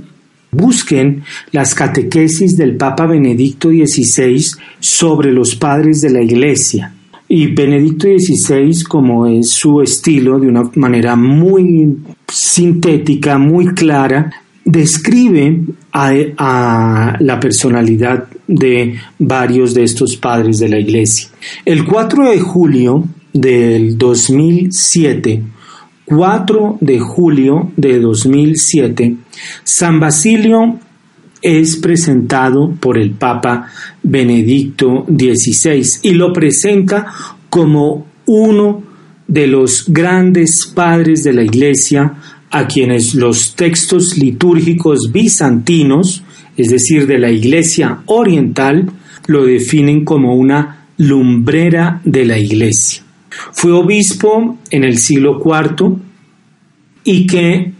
busquen 0.50 1.22
las 1.52 1.74
catequesis 1.74 2.56
del 2.56 2.76
Papa 2.78 3.04
Benedicto 3.04 3.68
XVI 3.68 4.42
sobre 4.80 5.32
los 5.32 5.54
padres 5.54 6.00
de 6.00 6.08
la 6.08 6.22
Iglesia. 6.22 6.94
Y 7.28 7.48
Benedicto 7.48 8.06
XVI, 8.06 8.84
como 8.84 9.26
es 9.26 9.50
su 9.50 9.82
estilo, 9.82 10.40
de 10.40 10.48
una 10.48 10.62
manera 10.76 11.14
muy 11.14 11.94
sintética, 12.26 13.36
muy 13.36 13.74
clara, 13.74 14.32
describe 14.64 15.60
a, 15.92 17.16
la 17.20 17.38
personalidad 17.38 18.28
de 18.48 18.94
varios 19.18 19.74
de 19.74 19.84
estos 19.84 20.16
padres 20.16 20.56
de 20.56 20.70
la 20.70 20.78
Iglesia. 20.78 21.28
El 21.66 21.84
4 21.84 22.30
de 22.30 22.40
julio 22.40 23.04
del 23.34 23.98
2007, 23.98 25.42
4 26.04 26.78
de 26.80 26.98
julio 26.98 27.72
de 27.76 27.98
2007, 27.98 29.16
San 29.62 30.00
Basilio 30.00 30.78
es 31.40 31.76
presentado 31.76 32.74
por 32.80 32.98
el 32.98 33.12
Papa 33.12 33.68
Benedicto 34.02 35.06
XVI 35.06 36.00
y 36.02 36.12
lo 36.12 36.32
presenta 36.32 37.06
como 37.50 38.06
uno 38.26 38.82
de 39.26 39.46
los 39.46 39.84
grandes 39.88 40.70
padres 40.74 41.24
de 41.24 41.32
la 41.32 41.42
Iglesia 41.42 42.14
a 42.50 42.66
quienes 42.66 43.14
los 43.14 43.56
textos 43.56 44.16
litúrgicos 44.16 45.10
bizantinos, 45.12 46.22
es 46.56 46.68
decir, 46.68 47.06
de 47.06 47.18
la 47.18 47.30
Iglesia 47.30 48.00
oriental, 48.06 48.90
lo 49.26 49.44
definen 49.44 50.04
como 50.04 50.34
una 50.34 50.86
lumbrera 50.98 52.00
de 52.04 52.24
la 52.24 52.38
Iglesia. 52.38 53.02
Fue 53.52 53.72
obispo 53.72 54.58
en 54.70 54.84
el 54.84 54.98
siglo 54.98 55.40
IV 55.44 55.96
y 57.04 57.26
que 57.26 57.72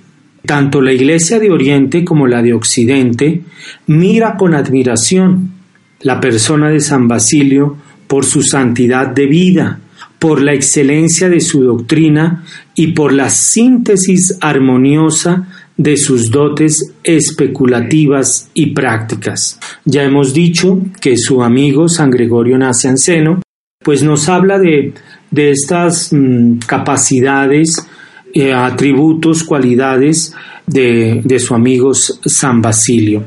tanto 0.47 0.81
la 0.81 0.93
Iglesia 0.93 1.38
de 1.38 1.51
Oriente 1.51 2.05
como 2.05 2.27
la 2.27 2.43
de 2.43 2.53
Occidente 2.53 3.43
mira 3.87 4.37
con 4.37 4.55
admiración 4.55 5.53
la 6.01 6.21
persona 6.21 6.69
de 6.69 6.81
San 6.81 7.09
Basilio 7.09 7.77
por 8.07 8.25
su 8.25 8.43
santidad 8.43 9.09
de 9.09 9.27
vida, 9.27 9.81
por 10.19 10.43
la 10.43 10.53
excelencia 10.53 11.29
de 11.29 11.40
su 11.40 11.64
doctrina 11.64 12.45
y 12.75 12.88
por 12.88 13.12
la 13.12 13.31
síntesis 13.31 14.37
armoniosa 14.40 15.49
de 15.77 15.97
sus 15.97 16.31
dotes 16.31 16.93
especulativas 17.03 18.51
y 18.55 18.67
prácticas. 18.67 19.59
Ya 19.85 20.05
hemos 20.05 20.33
dicho 20.33 20.81
que 21.01 21.17
su 21.17 21.43
amigo 21.43 21.88
San 21.88 22.11
Gregorio 22.11 22.59
Nacianceno 22.59 23.40
pues 23.83 24.03
nos 24.03 24.29
habla 24.29 24.59
de 24.59 24.95
de 25.35 25.51
estas 25.51 26.12
mm, 26.12 26.59
capacidades, 26.66 27.87
eh, 28.33 28.53
atributos, 28.53 29.44
cualidades 29.44 30.33
de, 30.66 31.20
de 31.25 31.38
su 31.38 31.55
amigo 31.55 31.92
San 31.94 32.62
Basilio. 32.62 33.23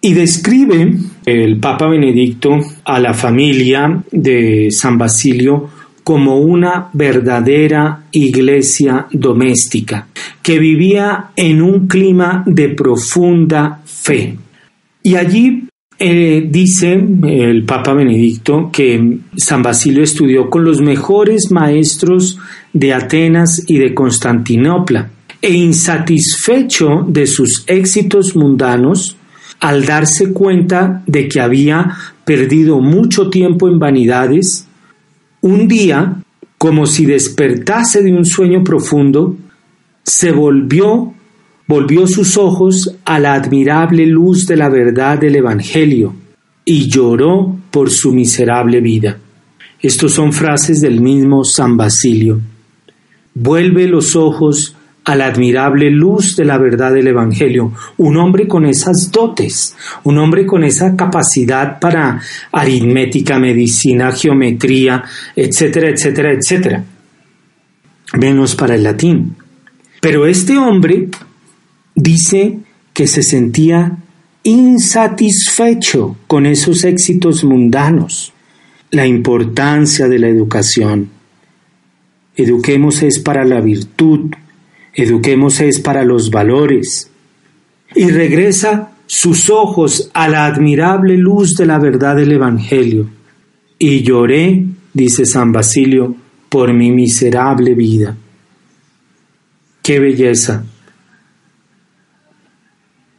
Y 0.00 0.12
describe 0.12 0.94
el 1.24 1.58
Papa 1.58 1.88
Benedicto 1.88 2.60
a 2.84 3.00
la 3.00 3.14
familia 3.14 4.02
de 4.12 4.68
San 4.70 4.98
Basilio 4.98 5.70
como 6.02 6.38
una 6.40 6.90
verdadera 6.92 8.04
iglesia 8.12 9.06
doméstica, 9.10 10.06
que 10.42 10.58
vivía 10.58 11.30
en 11.34 11.62
un 11.62 11.86
clima 11.86 12.44
de 12.46 12.68
profunda 12.68 13.80
fe. 13.86 14.36
Y 15.02 15.16
allí 15.16 15.68
eh, 15.98 16.48
dice 16.50 16.92
el 16.92 17.64
Papa 17.64 17.94
Benedicto 17.94 18.70
que 18.72 19.18
San 19.36 19.62
Basilio 19.62 20.02
estudió 20.02 20.50
con 20.50 20.64
los 20.64 20.80
mejores 20.80 21.50
maestros 21.50 22.38
de 22.72 22.92
Atenas 22.92 23.62
y 23.66 23.78
de 23.78 23.94
Constantinopla 23.94 25.10
e 25.40 25.52
insatisfecho 25.52 27.04
de 27.06 27.26
sus 27.26 27.64
éxitos 27.66 28.34
mundanos, 28.34 29.16
al 29.60 29.84
darse 29.84 30.32
cuenta 30.32 31.02
de 31.06 31.28
que 31.28 31.40
había 31.40 31.96
perdido 32.24 32.80
mucho 32.80 33.28
tiempo 33.28 33.68
en 33.68 33.78
vanidades, 33.78 34.66
un 35.42 35.68
día, 35.68 36.16
como 36.56 36.86
si 36.86 37.04
despertase 37.04 38.02
de 38.02 38.12
un 38.12 38.24
sueño 38.24 38.64
profundo, 38.64 39.36
se 40.02 40.32
volvió 40.32 41.14
volvió 41.66 42.06
sus 42.06 42.36
ojos 42.36 42.96
a 43.04 43.18
la 43.18 43.34
admirable 43.34 44.06
luz 44.06 44.46
de 44.46 44.56
la 44.56 44.68
verdad 44.68 45.18
del 45.18 45.36
Evangelio 45.36 46.14
y 46.64 46.88
lloró 46.88 47.56
por 47.70 47.90
su 47.90 48.12
miserable 48.12 48.80
vida. 48.80 49.18
Estos 49.80 50.14
son 50.14 50.32
frases 50.32 50.80
del 50.80 51.00
mismo 51.00 51.44
San 51.44 51.76
Basilio. 51.76 52.40
Vuelve 53.34 53.86
los 53.88 54.16
ojos 54.16 54.76
a 55.04 55.14
la 55.14 55.26
admirable 55.26 55.90
luz 55.90 56.34
de 56.36 56.46
la 56.46 56.56
verdad 56.56 56.92
del 56.92 57.08
Evangelio, 57.08 57.72
un 57.98 58.16
hombre 58.16 58.48
con 58.48 58.64
esas 58.64 59.10
dotes, 59.12 59.76
un 60.04 60.16
hombre 60.18 60.46
con 60.46 60.64
esa 60.64 60.96
capacidad 60.96 61.78
para 61.78 62.20
aritmética, 62.52 63.38
medicina, 63.38 64.12
geometría, 64.12 65.04
etcétera, 65.36 65.90
etcétera, 65.90 66.32
etcétera. 66.32 66.84
Menos 68.14 68.54
para 68.54 68.76
el 68.76 68.82
latín. 68.82 69.36
Pero 70.00 70.26
este 70.26 70.56
hombre 70.56 71.08
dice 71.94 72.58
que 72.92 73.06
se 73.06 73.22
sentía 73.22 73.98
insatisfecho 74.42 76.16
con 76.26 76.46
esos 76.46 76.84
éxitos 76.84 77.44
mundanos. 77.44 78.32
La 78.90 79.06
importancia 79.06 80.06
de 80.08 80.18
la 80.18 80.28
educación. 80.28 81.10
Eduquemos 82.36 83.02
es 83.02 83.18
para 83.18 83.44
la 83.44 83.60
virtud, 83.60 84.30
eduquemos 84.92 85.60
es 85.60 85.80
para 85.80 86.04
los 86.04 86.30
valores. 86.30 87.10
Y 87.94 88.10
regresa 88.10 88.92
sus 89.06 89.50
ojos 89.50 90.10
a 90.14 90.28
la 90.28 90.46
admirable 90.46 91.16
luz 91.16 91.54
de 91.56 91.66
la 91.66 91.78
verdad 91.78 92.16
del 92.16 92.32
Evangelio. 92.32 93.08
Y 93.78 94.02
lloré, 94.02 94.64
dice 94.92 95.26
San 95.26 95.52
Basilio, 95.52 96.14
por 96.48 96.72
mi 96.72 96.90
miserable 96.90 97.74
vida. 97.74 98.16
¡Qué 99.82 99.98
belleza! 99.98 100.64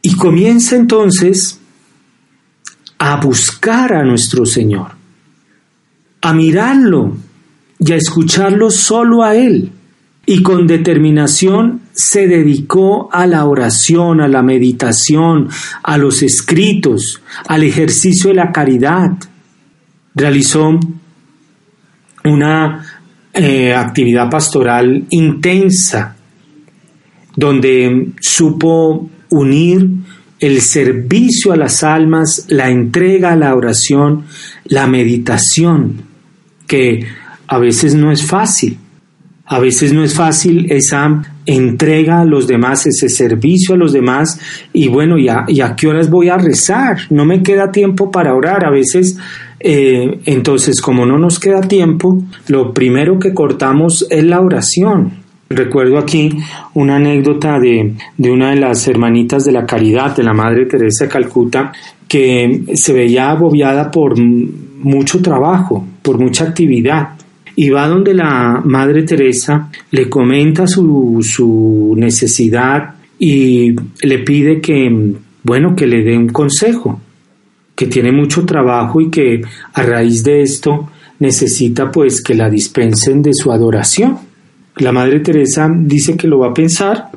Y 0.06 0.14
comienza 0.14 0.76
entonces 0.76 1.58
a 2.96 3.16
buscar 3.16 3.92
a 3.92 4.04
nuestro 4.04 4.46
Señor, 4.46 4.92
a 6.22 6.32
mirarlo 6.32 7.16
y 7.80 7.90
a 7.90 7.96
escucharlo 7.96 8.70
solo 8.70 9.24
a 9.24 9.34
Él. 9.34 9.72
Y 10.24 10.44
con 10.44 10.68
determinación 10.68 11.80
se 11.92 12.28
dedicó 12.28 13.08
a 13.12 13.26
la 13.26 13.46
oración, 13.46 14.20
a 14.20 14.28
la 14.28 14.44
meditación, 14.44 15.48
a 15.82 15.98
los 15.98 16.22
escritos, 16.22 17.20
al 17.48 17.64
ejercicio 17.64 18.28
de 18.30 18.36
la 18.36 18.52
caridad. 18.52 19.10
Realizó 20.14 20.78
una 22.22 22.86
eh, 23.34 23.74
actividad 23.74 24.30
pastoral 24.30 25.04
intensa, 25.10 26.14
donde 27.34 28.12
supo 28.20 29.10
unir 29.30 29.88
el 30.38 30.60
servicio 30.60 31.52
a 31.52 31.56
las 31.56 31.82
almas, 31.82 32.46
la 32.48 32.70
entrega 32.70 33.32
a 33.32 33.36
la 33.36 33.54
oración, 33.54 34.24
la 34.64 34.86
meditación, 34.86 36.02
que 36.66 37.06
a 37.46 37.58
veces 37.58 37.94
no 37.94 38.12
es 38.12 38.22
fácil. 38.22 38.78
A 39.48 39.60
veces 39.60 39.92
no 39.92 40.02
es 40.02 40.12
fácil 40.12 40.66
esa 40.72 41.22
entrega 41.46 42.22
a 42.22 42.24
los 42.24 42.48
demás, 42.48 42.84
ese 42.86 43.08
servicio 43.08 43.76
a 43.76 43.78
los 43.78 43.92
demás 43.92 44.40
y 44.72 44.88
bueno, 44.88 45.16
¿y 45.18 45.28
a, 45.28 45.76
qué 45.76 45.86
horas 45.86 46.10
voy 46.10 46.28
a 46.28 46.36
rezar? 46.36 46.98
No 47.10 47.24
me 47.24 47.44
queda 47.44 47.70
tiempo 47.70 48.10
para 48.10 48.34
orar. 48.34 48.64
A 48.64 48.70
veces, 48.70 49.16
eh, 49.60 50.18
entonces, 50.24 50.80
como 50.80 51.06
no 51.06 51.16
nos 51.16 51.38
queda 51.38 51.60
tiempo, 51.60 52.20
lo 52.48 52.74
primero 52.74 53.20
que 53.20 53.32
cortamos 53.32 54.04
es 54.10 54.24
la 54.24 54.40
oración. 54.40 55.25
Recuerdo 55.48 55.98
aquí 55.98 56.28
una 56.74 56.96
anécdota 56.96 57.58
de, 57.60 57.94
una 58.18 58.50
de 58.50 58.56
las 58.56 58.88
hermanitas 58.88 59.44
de 59.44 59.52
la 59.52 59.64
caridad 59.64 60.16
de 60.16 60.24
la 60.24 60.32
Madre 60.32 60.66
Teresa 60.66 61.04
de 61.04 61.10
Calcuta 61.10 61.72
que 62.08 62.64
se 62.74 62.92
veía 62.92 63.30
agobiada 63.30 63.90
por 63.90 64.18
mucho 64.18 65.22
trabajo, 65.22 65.86
por 66.02 66.18
mucha 66.18 66.44
actividad. 66.44 67.10
Y 67.54 67.70
va 67.70 67.86
donde 67.86 68.12
la 68.12 68.60
Madre 68.64 69.04
Teresa 69.04 69.70
le 69.92 70.10
comenta 70.10 70.66
su, 70.66 71.20
su 71.22 71.94
necesidad 71.96 72.96
y 73.18 73.74
le 74.02 74.18
pide 74.18 74.60
que, 74.60 75.14
bueno, 75.44 75.76
que 75.76 75.86
le 75.86 76.02
dé 76.02 76.18
un 76.18 76.28
consejo, 76.28 77.00
que 77.74 77.86
tiene 77.86 78.10
mucho 78.10 78.44
trabajo 78.44 79.00
y 79.00 79.10
que 79.10 79.42
a 79.74 79.82
raíz 79.82 80.24
de 80.24 80.42
esto 80.42 80.88
necesita 81.20 81.90
pues 81.90 82.20
que 82.20 82.34
la 82.34 82.50
dispensen 82.50 83.22
de 83.22 83.32
su 83.32 83.52
adoración. 83.52 84.18
La 84.76 84.92
Madre 84.92 85.20
Teresa 85.20 85.70
dice 85.74 86.16
que 86.16 86.28
lo 86.28 86.40
va 86.40 86.48
a 86.48 86.54
pensar 86.54 87.10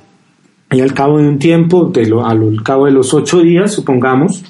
y 0.72 0.80
al 0.80 0.94
cabo 0.94 1.18
de 1.18 1.28
un 1.28 1.40
tiempo, 1.40 1.92
al 2.24 2.64
cabo 2.64 2.86
de 2.86 2.92
los 2.92 3.14
ocho 3.14 3.42
días, 3.42 3.74
supongamos, 3.74 4.44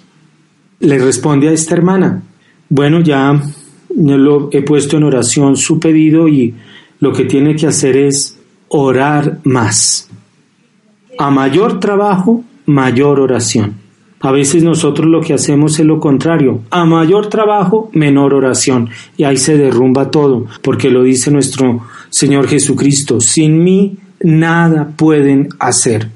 le 0.80 1.00
responde 1.00 1.48
a 1.48 1.52
esta 1.52 1.76
hermana, 1.76 2.22
bueno, 2.70 3.02
ya 3.02 3.42
lo 3.96 4.50
he 4.52 4.62
puesto 4.62 4.98
en 4.98 5.04
oración 5.04 5.56
su 5.58 5.80
pedido 5.80 6.28
y 6.28 6.54
lo 7.00 7.12
que 7.12 7.26
tiene 7.26 7.56
que 7.56 7.68
hacer 7.68 7.98
es 7.98 8.38
orar 8.68 9.40
más. 9.44 10.10
A 11.18 11.32
mayor 11.32 11.80
trabajo, 11.80 12.44
mayor 12.66 13.20
oración. 13.20 13.74
A 14.22 14.32
veces 14.32 14.64
nosotros 14.64 15.08
lo 15.08 15.22
que 15.22 15.34
hacemos 15.34 15.80
es 15.80 15.86
lo 15.86 16.00
contrario. 16.00 16.62
A 16.70 16.86
mayor 16.86 17.28
trabajo, 17.28 17.90
menor 17.94 18.34
oración. 18.34 18.90
Y 19.16 19.24
ahí 19.24 19.38
se 19.38 19.58
derrumba 19.58 20.12
todo, 20.12 20.46
porque 20.62 20.90
lo 20.90 21.04
dice 21.04 21.32
nuestro 21.32 21.82
Señor 22.10 22.48
Jesucristo, 22.48 23.20
sin 23.20 23.64
mí 23.64 23.98
nada 24.22 24.94
pueden 24.96 25.50
hacer. 25.60 26.10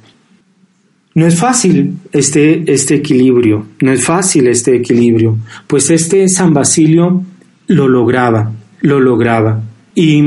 No 1.15 1.27
es 1.27 1.35
fácil 1.35 1.97
este, 2.11 2.71
este 2.71 2.95
equilibrio, 2.95 3.67
no 3.81 3.91
es 3.91 4.03
fácil 4.03 4.47
este 4.47 4.75
equilibrio, 4.75 5.37
pues 5.67 5.89
este 5.91 6.27
San 6.27 6.53
Basilio 6.53 7.23
lo 7.67 7.87
lograba, 7.87 8.51
lo 8.81 8.99
lograba. 8.99 9.61
Y 9.93 10.23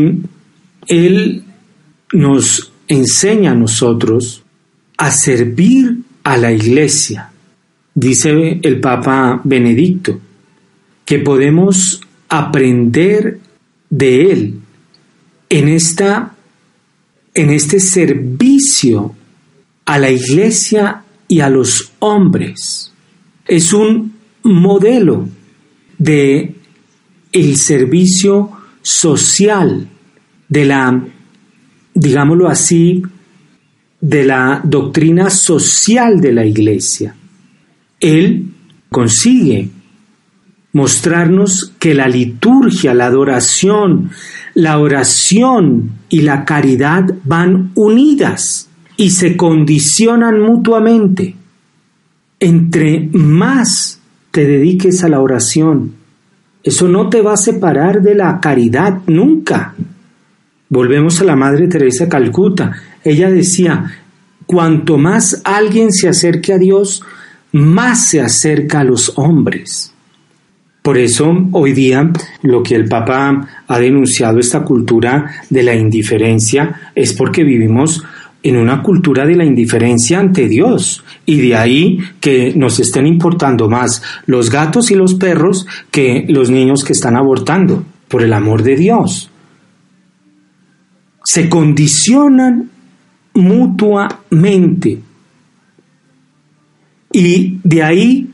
él 0.87 1.42
nos 2.12 2.72
enseña 2.87 3.50
a 3.50 3.57
nosotros 3.57 4.44
a 4.96 5.11
servir 5.11 5.98
a 6.22 6.37
la 6.37 6.52
iglesia. 6.52 7.31
Dice 7.94 8.61
el 8.62 8.81
Papa 8.81 9.40
Benedicto 9.42 10.20
que 11.05 11.18
podemos 11.18 12.00
aprender 12.29 13.40
de 13.90 14.33
él 14.33 14.61
en, 15.48 15.68
esta, 15.68 16.35
en 17.35 17.50
este 17.50 17.80
servicio 17.80 19.14
a 19.85 19.98
la 19.98 20.11
iglesia 20.11 21.04
y 21.28 21.40
a 21.40 21.48
los 21.48 21.92
hombres. 22.00 22.92
Es 23.46 23.72
un 23.72 24.14
modelo 24.42 25.28
de 25.98 26.54
el 27.32 27.56
servicio 27.56 28.50
social 28.82 29.88
de 30.48 30.64
la, 30.64 31.04
digámoslo 31.94 32.48
así, 32.48 33.02
de 34.00 34.24
la 34.24 34.61
doctrina 34.62 35.30
social 35.30 36.20
de 36.20 36.32
la 36.32 36.44
iglesia. 36.44 37.14
Él 38.00 38.48
consigue 38.90 39.70
mostrarnos 40.72 41.72
que 41.78 41.94
la 41.94 42.06
liturgia, 42.06 42.94
la 42.94 43.06
adoración, 43.06 44.11
la 44.57 44.79
oración 44.79 45.90
y 46.09 46.23
la 46.23 46.47
caridad 46.47 47.05
van 47.25 47.73
unidas 47.75 48.71
y 48.97 49.11
se 49.11 49.37
condicionan 49.37 50.40
mutuamente. 50.40 51.37
Entre 52.40 53.11
más 53.12 54.01
te 54.31 54.47
dediques 54.47 55.05
a 55.05 55.11
la 55.11 55.21
oración, 55.21 55.92
eso 56.62 56.88
no 56.88 57.11
te 57.11 57.21
va 57.21 57.35
a 57.35 57.37
separar 57.37 58.01
de 58.01 58.14
la 58.14 58.40
caridad 58.40 59.03
nunca. 59.07 59.75
Volvemos 60.71 61.21
a 61.21 61.25
la 61.25 61.37
Madre 61.37 61.69
Teresa 61.69 62.05
de 62.05 62.11
Calcuta. 62.11 62.73
Ella 63.05 63.31
decía, 63.31 63.85
cuanto 64.47 64.97
más 64.97 65.42
alguien 65.45 65.92
se 65.92 66.09
acerque 66.09 66.55
a 66.55 66.59
Dios, 66.59 67.03
más 67.53 68.07
se 68.07 68.23
acerca 68.23 68.81
a 68.81 68.85
los 68.85 69.12
hombres. 69.16 69.92
Por 70.87 70.99
eso 70.99 71.49
hoy 71.51 71.72
día 71.72 72.12
lo 72.42 72.62
que 72.62 72.77
el 72.77 72.85
Papa 72.85 73.49
ha 73.66 73.79
denunciado 73.81 74.38
esta 74.38 74.62
cultura 74.62 75.33
de 75.51 75.64
la 75.64 75.75
indiferencia 75.75 76.92
es 76.94 77.12
porque 77.12 77.42
vivimos 77.42 78.05
en 78.44 78.57
una 78.57 78.85
cultura 78.85 79.27
de 79.27 79.35
la 79.35 79.44
indiferencia 79.44 80.20
ante 80.20 80.46
Dios 80.46 81.03
y 81.25 81.40
de 81.40 81.57
ahí 81.57 81.99
que 82.20 82.53
nos 82.55 82.79
estén 82.79 83.05
importando 83.09 83.68
más 83.68 84.01
los 84.27 84.49
gatos 84.49 84.92
y 84.92 84.94
los 84.94 85.14
perros 85.14 85.66
que 85.90 86.25
los 86.29 86.51
niños 86.51 86.85
que 86.85 86.92
están 86.92 87.16
abortando, 87.16 87.83
por 88.07 88.22
el 88.22 88.33
amor 88.33 88.62
de 88.62 88.77
Dios. 88.77 89.29
Se 91.25 91.49
condicionan 91.49 92.70
mutuamente 93.35 95.01
y 97.11 97.59
de 97.64 97.83
ahí 97.83 98.31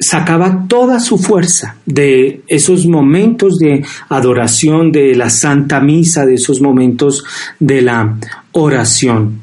sacaba 0.00 0.64
toda 0.66 0.98
su 0.98 1.18
fuerza 1.18 1.76
de 1.84 2.42
esos 2.48 2.86
momentos 2.86 3.58
de 3.58 3.84
adoración, 4.08 4.90
de 4.90 5.14
la 5.14 5.28
Santa 5.28 5.80
Misa, 5.80 6.24
de 6.24 6.34
esos 6.34 6.60
momentos 6.62 7.22
de 7.58 7.82
la 7.82 8.16
oración. 8.52 9.40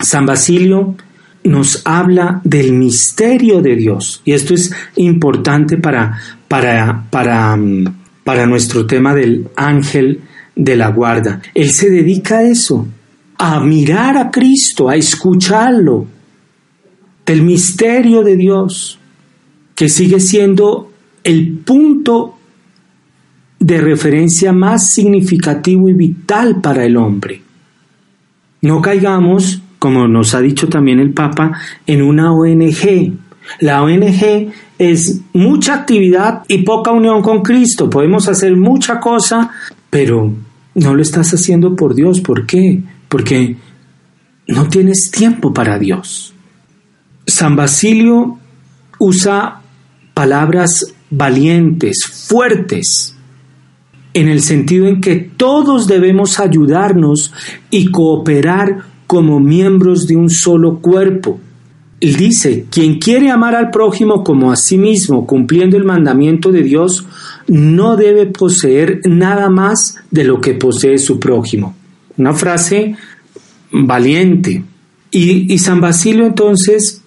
San 0.00 0.26
Basilio 0.26 0.96
nos 1.44 1.82
habla 1.84 2.40
del 2.42 2.72
misterio 2.72 3.62
de 3.62 3.76
Dios 3.76 4.20
y 4.24 4.32
esto 4.32 4.54
es 4.54 4.72
importante 4.96 5.78
para, 5.78 6.20
para, 6.48 7.06
para, 7.08 7.56
para 8.24 8.46
nuestro 8.46 8.86
tema 8.86 9.14
del 9.14 9.48
ángel 9.54 10.20
de 10.56 10.76
la 10.76 10.88
guarda. 10.88 11.40
Él 11.54 11.70
se 11.70 11.90
dedica 11.90 12.38
a 12.38 12.42
eso, 12.42 12.88
a 13.38 13.60
mirar 13.60 14.16
a 14.18 14.30
Cristo, 14.32 14.88
a 14.88 14.96
escucharlo, 14.96 16.06
del 17.24 17.42
misterio 17.42 18.22
de 18.22 18.36
Dios 18.36 19.00
que 19.76 19.88
sigue 19.88 20.18
siendo 20.18 20.90
el 21.22 21.58
punto 21.58 22.36
de 23.60 23.78
referencia 23.78 24.52
más 24.52 24.90
significativo 24.92 25.88
y 25.88 25.92
vital 25.92 26.60
para 26.60 26.84
el 26.84 26.96
hombre. 26.96 27.42
No 28.62 28.80
caigamos, 28.80 29.62
como 29.78 30.08
nos 30.08 30.34
ha 30.34 30.40
dicho 30.40 30.68
también 30.68 30.98
el 30.98 31.12
Papa, 31.12 31.52
en 31.86 32.02
una 32.02 32.32
ONG, 32.32 33.12
La 33.60 33.82
ONG 33.82 34.50
es 34.78 35.20
mucha 35.32 35.74
actividad 35.74 36.42
y 36.48 36.58
poca 36.58 36.90
unión 36.90 37.22
con 37.22 37.42
Cristo. 37.42 37.88
Podemos 37.88 38.28
hacer 38.28 38.56
mucha 38.56 38.98
cosa, 38.98 39.50
pero 39.88 40.32
no 40.74 40.94
lo 40.94 41.02
estás 41.02 41.32
haciendo 41.32 41.76
por 41.76 41.94
Dios. 41.94 42.20
¿Por 42.20 42.44
qué? 42.44 42.82
Porque 43.08 43.56
no 44.48 44.68
tienes 44.68 45.10
tiempo 45.12 45.52
para 45.54 45.78
Dios. 45.78 46.34
San 47.26 47.56
Basilio 47.56 48.38
usa 48.98 49.60
palabras 50.16 50.94
valientes, 51.10 52.06
fuertes, 52.26 53.14
en 54.14 54.28
el 54.28 54.40
sentido 54.40 54.86
en 54.86 55.02
que 55.02 55.16
todos 55.16 55.86
debemos 55.86 56.40
ayudarnos 56.40 57.34
y 57.68 57.90
cooperar 57.90 58.78
como 59.06 59.40
miembros 59.40 60.06
de 60.06 60.16
un 60.16 60.30
solo 60.30 60.78
cuerpo. 60.78 61.38
Él 62.00 62.16
dice, 62.16 62.64
quien 62.70 62.98
quiere 62.98 63.30
amar 63.30 63.54
al 63.54 63.70
prójimo 63.70 64.24
como 64.24 64.50
a 64.50 64.56
sí 64.56 64.78
mismo, 64.78 65.26
cumpliendo 65.26 65.76
el 65.76 65.84
mandamiento 65.84 66.50
de 66.50 66.62
Dios, 66.62 67.04
no 67.46 67.98
debe 67.98 68.24
poseer 68.24 69.02
nada 69.04 69.50
más 69.50 69.96
de 70.10 70.24
lo 70.24 70.40
que 70.40 70.54
posee 70.54 70.96
su 70.96 71.20
prójimo. 71.20 71.76
Una 72.16 72.32
frase 72.32 72.96
valiente. 73.70 74.64
Y, 75.10 75.52
y 75.52 75.58
San 75.58 75.82
Basilio 75.82 76.24
entonces 76.24 77.02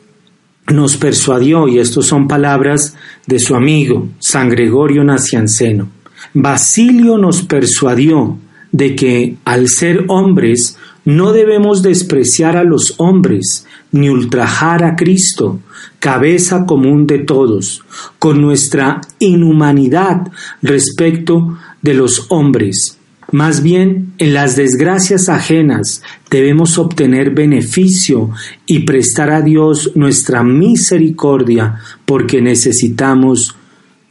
nos 0.71 0.97
persuadió, 0.97 1.67
y 1.67 1.79
estas 1.79 2.05
son 2.05 2.27
palabras 2.27 2.95
de 3.27 3.39
su 3.39 3.55
amigo, 3.55 4.07
San 4.19 4.49
Gregorio 4.49 5.03
Nacianceno. 5.03 5.89
Basilio 6.33 7.17
nos 7.17 7.41
persuadió 7.41 8.37
de 8.71 8.95
que 8.95 9.37
al 9.45 9.67
ser 9.67 10.05
hombres 10.07 10.77
no 11.05 11.31
debemos 11.31 11.81
despreciar 11.81 12.55
a 12.55 12.63
los 12.63 12.93
hombres, 12.97 13.65
ni 13.91 14.09
ultrajar 14.09 14.83
a 14.83 14.95
Cristo, 14.95 15.59
cabeza 15.99 16.65
común 16.65 17.07
de 17.07 17.19
todos, 17.19 17.83
con 18.19 18.41
nuestra 18.41 19.01
inhumanidad 19.17 20.27
respecto 20.61 21.57
de 21.81 21.93
los 21.95 22.27
hombres. 22.29 22.98
Más 23.31 23.61
bien, 23.61 24.13
en 24.17 24.33
las 24.33 24.55
desgracias 24.55 25.29
ajenas 25.29 26.01
debemos 26.31 26.77
obtener 26.77 27.31
beneficio 27.31 28.31
y 28.65 28.79
prestar 28.79 29.29
a 29.29 29.41
Dios 29.41 29.91
nuestra 29.95 30.43
misericordia, 30.43 31.79
porque 32.05 32.41
necesitamos 32.41 33.55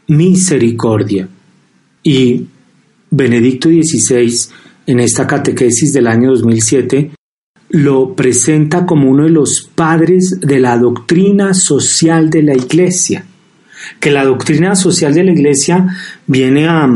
misericordia. 0.06 1.28
Y 2.02 2.46
Benedicto 3.10 3.68
XVI, 3.68 4.32
en 4.86 5.00
esta 5.00 5.26
catequesis 5.26 5.92
del 5.92 6.06
año 6.06 6.30
2007, 6.30 7.10
lo 7.70 8.14
presenta 8.14 8.86
como 8.86 9.10
uno 9.10 9.24
de 9.24 9.30
los 9.30 9.68
padres 9.74 10.40
de 10.40 10.60
la 10.60 10.78
doctrina 10.78 11.54
social 11.54 12.30
de 12.30 12.42
la 12.42 12.54
Iglesia, 12.54 13.24
que 14.00 14.10
la 14.10 14.24
doctrina 14.24 14.74
social 14.74 15.12
de 15.12 15.24
la 15.24 15.32
Iglesia 15.32 15.86
viene 16.26 16.66
a, 16.66 16.88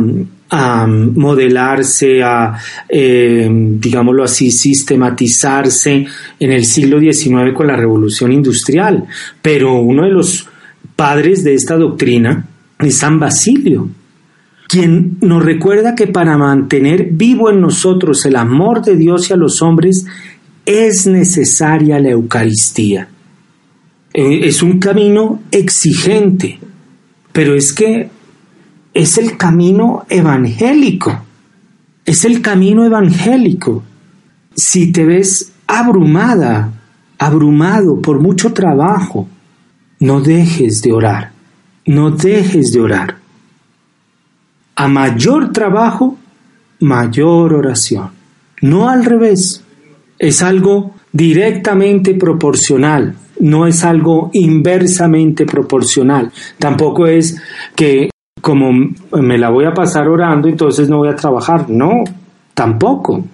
modelarse, 0.86 2.22
a, 2.22 2.58
eh, 2.88 3.48
digámoslo 3.50 4.24
así, 4.24 4.50
sistematizarse 4.50 6.06
en 6.38 6.52
el 6.52 6.66
siglo 6.66 7.00
XIX 7.00 7.54
con 7.54 7.66
la 7.66 7.76
revolución 7.76 8.32
industrial, 8.32 9.04
pero 9.40 9.80
uno 9.80 10.04
de 10.04 10.10
los 10.10 10.46
padres 10.94 11.42
de 11.42 11.54
esta 11.54 11.76
doctrina 11.76 12.46
es 12.78 12.98
San 12.98 13.18
Basilio, 13.18 13.88
quien 14.68 15.16
nos 15.22 15.42
recuerda 15.42 15.94
que 15.94 16.06
para 16.06 16.36
mantener 16.36 17.08
vivo 17.12 17.50
en 17.50 17.60
nosotros 17.60 18.24
el 18.26 18.36
amor 18.36 18.82
de 18.82 18.96
Dios 18.96 19.30
y 19.30 19.32
a 19.32 19.36
los 19.36 19.62
hombres 19.62 20.04
es 20.66 21.06
necesaria 21.06 21.98
la 21.98 22.10
Eucaristía. 22.10 23.08
Eh, 24.14 24.40
es 24.44 24.62
un 24.62 24.78
camino 24.78 25.42
exigente, 25.50 26.58
pero 27.32 27.54
es 27.54 27.72
que 27.72 28.10
es 28.94 29.18
el 29.18 29.36
camino 29.36 30.04
evangélico. 30.08 31.18
Es 32.04 32.24
el 32.24 32.42
camino 32.42 32.84
evangélico. 32.84 33.82
Si 34.54 34.92
te 34.92 35.04
ves 35.04 35.52
abrumada, 35.66 36.72
abrumado 37.18 38.00
por 38.00 38.20
mucho 38.20 38.52
trabajo, 38.52 39.28
no 40.00 40.20
dejes 40.20 40.82
de 40.82 40.92
orar. 40.92 41.32
No 41.86 42.10
dejes 42.10 42.72
de 42.72 42.80
orar. 42.80 43.18
A 44.76 44.88
mayor 44.88 45.52
trabajo, 45.52 46.16
mayor 46.80 47.54
oración. 47.54 48.10
No 48.60 48.88
al 48.88 49.04
revés 49.04 49.64
es 50.18 50.42
algo 50.42 50.94
directamente 51.12 52.14
proporcional, 52.14 53.16
no 53.40 53.66
es 53.66 53.82
algo 53.82 54.30
inversamente 54.32 55.44
proporcional. 55.44 56.32
Tampoco 56.58 57.08
es 57.08 57.42
que 57.74 58.11
como 58.42 58.72
me 59.12 59.38
la 59.38 59.48
voy 59.48 59.64
a 59.64 59.72
pasar 59.72 60.08
orando, 60.08 60.48
entonces 60.48 60.88
no 60.90 60.98
voy 60.98 61.08
a 61.08 61.16
trabajar. 61.16 61.70
No, 61.70 62.04
tampoco. 62.52 63.24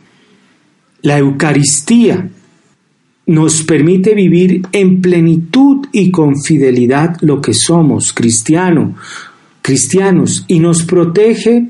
La 1.03 1.19
Eucaristía 1.19 2.29
nos 3.27 3.63
permite 3.63 4.15
vivir 4.15 4.63
en 4.71 5.01
plenitud 5.01 5.87
y 5.93 6.11
con 6.11 6.41
fidelidad 6.41 7.17
lo 7.23 7.41
que 7.41 7.55
somos, 7.55 8.13
cristiano, 8.13 8.95
cristianos, 9.63 10.45
y 10.47 10.61
nos 10.61 10.85
protege 10.85 11.69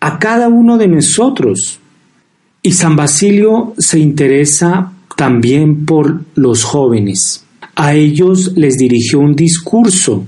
a 0.00 0.18
cada 0.18 0.48
uno 0.48 0.78
de 0.78 0.88
nosotros 0.88 1.80
y 2.62 2.72
San 2.72 2.94
Basilio 2.94 3.74
se 3.78 3.98
interesa 3.98 4.92
también 5.16 5.84
por 5.84 6.22
los 6.34 6.62
jóvenes. 6.62 7.44
A 7.74 7.94
ellos 7.94 8.52
les 8.56 8.76
dirigió 8.78 9.18
un 9.18 9.34
discurso 9.34 10.26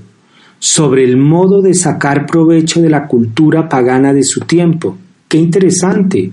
sobre 0.59 1.03
el 1.03 1.17
modo 1.17 1.61
de 1.61 1.73
sacar 1.73 2.25
provecho 2.25 2.81
de 2.81 2.89
la 2.89 3.07
cultura 3.07 3.69
pagana 3.69 4.13
de 4.13 4.23
su 4.23 4.41
tiempo. 4.41 4.97
Qué 5.27 5.37
interesante. 5.37 6.31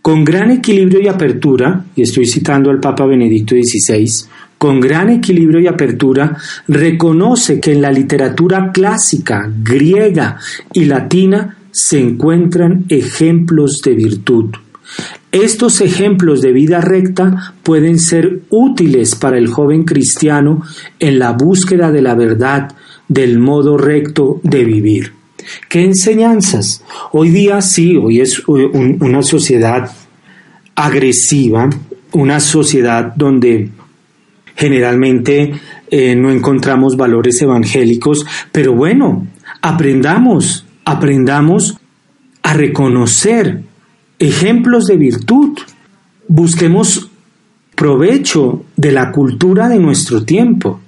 Con 0.00 0.24
gran 0.24 0.50
equilibrio 0.50 1.00
y 1.00 1.08
apertura, 1.08 1.84
y 1.96 2.02
estoy 2.02 2.26
citando 2.26 2.70
al 2.70 2.80
Papa 2.80 3.06
Benedicto 3.06 3.54
XVI, 3.54 4.28
con 4.58 4.80
gran 4.80 5.10
equilibrio 5.10 5.60
y 5.60 5.66
apertura, 5.66 6.36
reconoce 6.68 7.60
que 7.60 7.72
en 7.72 7.82
la 7.82 7.90
literatura 7.90 8.70
clásica, 8.72 9.50
griega 9.62 10.38
y 10.72 10.84
latina 10.84 11.56
se 11.70 11.98
encuentran 11.98 12.84
ejemplos 12.88 13.80
de 13.84 13.94
virtud. 13.94 14.50
Estos 15.32 15.80
ejemplos 15.80 16.40
de 16.40 16.52
vida 16.52 16.80
recta 16.80 17.54
pueden 17.62 17.98
ser 17.98 18.42
útiles 18.50 19.16
para 19.16 19.36
el 19.36 19.48
joven 19.48 19.82
cristiano 19.82 20.62
en 21.00 21.18
la 21.18 21.32
búsqueda 21.32 21.90
de 21.90 22.02
la 22.02 22.14
verdad, 22.14 22.68
del 23.08 23.38
modo 23.38 23.76
recto 23.76 24.40
de 24.42 24.64
vivir. 24.64 25.12
¿Qué 25.68 25.84
enseñanzas? 25.84 26.82
Hoy 27.12 27.30
día 27.30 27.60
sí, 27.60 27.96
hoy 27.96 28.20
es 28.20 28.42
una 28.46 29.22
sociedad 29.22 29.90
agresiva, 30.74 31.68
una 32.12 32.40
sociedad 32.40 33.12
donde 33.14 33.70
generalmente 34.56 35.52
eh, 35.90 36.14
no 36.16 36.30
encontramos 36.30 36.96
valores 36.96 37.40
evangélicos, 37.42 38.24
pero 38.52 38.74
bueno, 38.74 39.26
aprendamos, 39.60 40.66
aprendamos 40.84 41.78
a 42.42 42.54
reconocer 42.54 43.62
ejemplos 44.18 44.86
de 44.86 44.96
virtud. 44.96 45.58
Busquemos 46.28 47.10
provecho 47.74 48.64
de 48.76 48.92
la 48.92 49.10
cultura 49.10 49.68
de 49.68 49.78
nuestro 49.78 50.24
tiempo. 50.24 50.80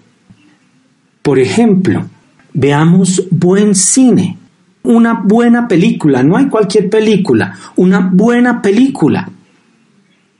Por 1.26 1.40
ejemplo, 1.40 2.06
veamos 2.54 3.26
buen 3.32 3.74
cine, 3.74 4.38
una 4.84 5.24
buena 5.24 5.66
película, 5.66 6.22
no 6.22 6.36
hay 6.36 6.46
cualquier 6.46 6.88
película, 6.88 7.52
una 7.74 8.12
buena 8.12 8.62
película. 8.62 9.28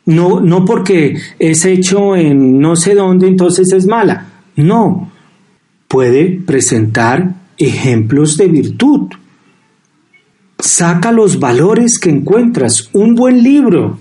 No, 0.05 0.41
no 0.41 0.65
porque 0.65 1.17
es 1.41 1.65
hecho 1.65 2.15
en 2.15 2.61
no 2.61 2.77
sé 2.77 2.95
dónde, 2.95 3.27
entonces 3.27 3.73
es 3.73 3.85
mala. 3.85 4.27
No, 4.55 5.11
puede 5.89 6.41
presentar 6.47 7.35
ejemplos 7.59 8.37
de 8.37 8.47
virtud. 8.47 9.09
Saca 10.61 11.11
los 11.11 11.41
valores 11.41 11.99
que 11.99 12.11
encuentras. 12.11 12.91
Un 12.93 13.17
buen 13.17 13.43
libro. 13.43 13.99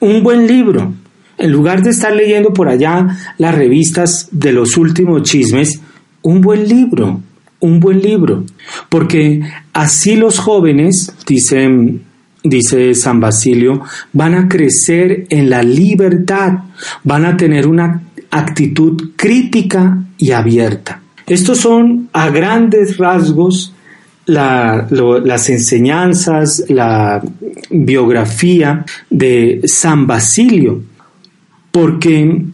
Un 0.00 0.22
buen 0.22 0.46
libro. 0.46 0.92
En 1.38 1.50
lugar 1.50 1.82
de 1.82 1.88
estar 1.88 2.14
leyendo 2.14 2.52
por 2.52 2.68
allá 2.68 3.06
las 3.38 3.54
revistas 3.54 4.28
de 4.32 4.52
los 4.52 4.76
últimos 4.76 5.22
chismes, 5.22 5.80
un 6.22 6.40
buen 6.40 6.68
libro. 6.68 7.20
Un 7.60 7.80
buen 7.80 8.00
libro. 8.00 8.44
Porque 8.88 9.40
así 9.72 10.16
los 10.16 10.38
jóvenes, 10.38 11.12
dice, 11.26 12.94
San 12.94 13.20
Basilio, 13.20 13.82
van 14.12 14.34
a 14.34 14.48
crecer 14.48 15.26
en 15.28 15.50
la 15.50 15.62
libertad. 15.62 16.52
Van 17.04 17.26
a 17.26 17.36
tener 17.36 17.66
una 17.66 18.02
actitud 18.30 19.10
crítica 19.16 20.04
y 20.16 20.30
abierta. 20.30 21.02
Estos 21.26 21.58
son 21.58 22.08
a 22.12 22.30
grandes 22.30 22.96
rasgos 22.96 23.74
las 24.26 25.50
enseñanzas, 25.50 26.64
la 26.68 27.22
biografía 27.70 28.84
de 29.08 29.60
San 29.64 30.06
Basilio, 30.06 30.82
porque 31.70 32.44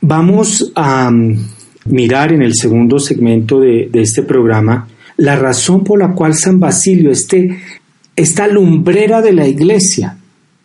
vamos 0.00 0.72
a, 0.76 1.10
mirar 1.86 2.32
en 2.32 2.42
el 2.42 2.54
segundo 2.54 2.98
segmento 2.98 3.60
de, 3.60 3.90
este 3.94 4.22
programa 4.22 4.88
la 5.16 5.36
razón 5.36 5.84
por 5.84 6.00
la 6.00 6.12
cual 6.12 6.34
San 6.34 6.58
Basilio, 6.58 7.10
este, 7.10 7.60
esta 8.16 8.48
lumbrera 8.48 9.22
de 9.22 9.32
la 9.32 9.46
iglesia, 9.46 10.18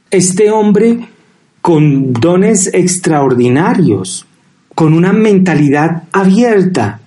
este 0.09 0.49
hombre 0.49 0.99
con 1.61 2.13
dones 2.13 2.73
extraordinarios, 2.73 4.25
con 4.73 4.93
una 4.93 5.13
mentalidad 5.13 6.03
abierta, 6.11 6.99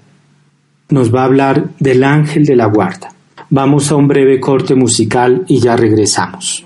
nos 0.90 1.12
va 1.12 1.22
a 1.22 1.24
hablar 1.24 1.70
del 1.80 2.04
ángel 2.04 2.44
de 2.44 2.54
la 2.54 2.66
guarda. 2.66 3.12
Vamos 3.50 3.90
a 3.90 3.96
un 3.96 4.06
breve 4.06 4.38
corte 4.38 4.74
musical 4.74 5.44
y 5.48 5.58
ya 5.58 5.76
regresamos. 5.76 6.64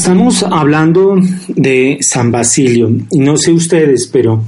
Estamos 0.00 0.42
hablando 0.44 1.16
de 1.48 1.98
San 2.00 2.32
Basilio 2.32 2.90
no 3.12 3.36
sé 3.36 3.52
ustedes, 3.52 4.06
pero 4.06 4.44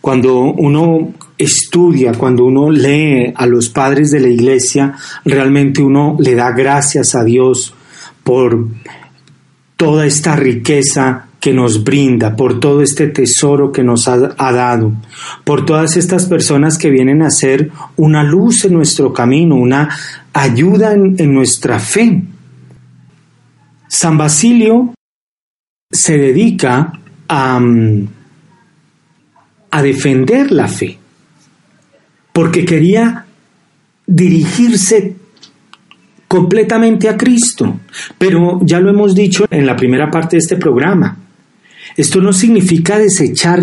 cuando 0.00 0.40
uno 0.40 1.12
estudia, 1.38 2.10
cuando 2.10 2.44
uno 2.44 2.72
lee 2.72 3.32
a 3.36 3.46
los 3.46 3.68
padres 3.68 4.10
de 4.10 4.18
la 4.18 4.26
iglesia, 4.26 4.96
realmente 5.24 5.80
uno 5.80 6.16
le 6.18 6.34
da 6.34 6.50
gracias 6.50 7.14
a 7.14 7.22
Dios 7.22 7.72
por 8.24 8.66
toda 9.76 10.06
esta 10.06 10.34
riqueza 10.34 11.28
que 11.38 11.52
nos 11.52 11.84
brinda, 11.84 12.34
por 12.34 12.58
todo 12.58 12.82
este 12.82 13.06
tesoro 13.06 13.70
que 13.70 13.84
nos 13.84 14.08
ha, 14.08 14.18
dado, 14.18 14.92
por 15.44 15.64
todas 15.64 15.96
estas 15.96 16.26
personas 16.26 16.78
que 16.78 16.90
vienen 16.90 17.22
a 17.22 17.30
ser 17.30 17.70
una 17.96 18.24
luz 18.24 18.64
en 18.64 18.72
nuestro 18.72 19.12
camino, 19.12 19.54
una 19.54 19.88
ayuda 20.32 20.94
en 20.94 21.32
nuestra 21.32 21.78
fe. 21.78 22.24
San 23.92 24.16
Basilio 24.16 24.94
se 25.90 26.16
dedica 26.16 26.92
a, 27.26 27.58
mm, 27.58 28.08
a 29.72 29.82
defender 29.82 30.52
la 30.52 30.68
fe, 30.68 30.96
porque 32.32 32.64
quería 32.64 33.26
dirigirse 34.06 35.16
completamente 36.28 37.08
a 37.08 37.16
Cristo. 37.16 37.80
Pero 38.16 38.60
ya 38.62 38.78
lo 38.78 38.90
hemos 38.90 39.12
dicho 39.12 39.46
en 39.50 39.66
la 39.66 39.74
primera 39.74 40.08
parte 40.08 40.36
de 40.36 40.38
este 40.38 40.56
programa, 40.56 41.18
esto 41.96 42.20
no 42.20 42.32
significa 42.32 42.96
desechar 42.96 43.60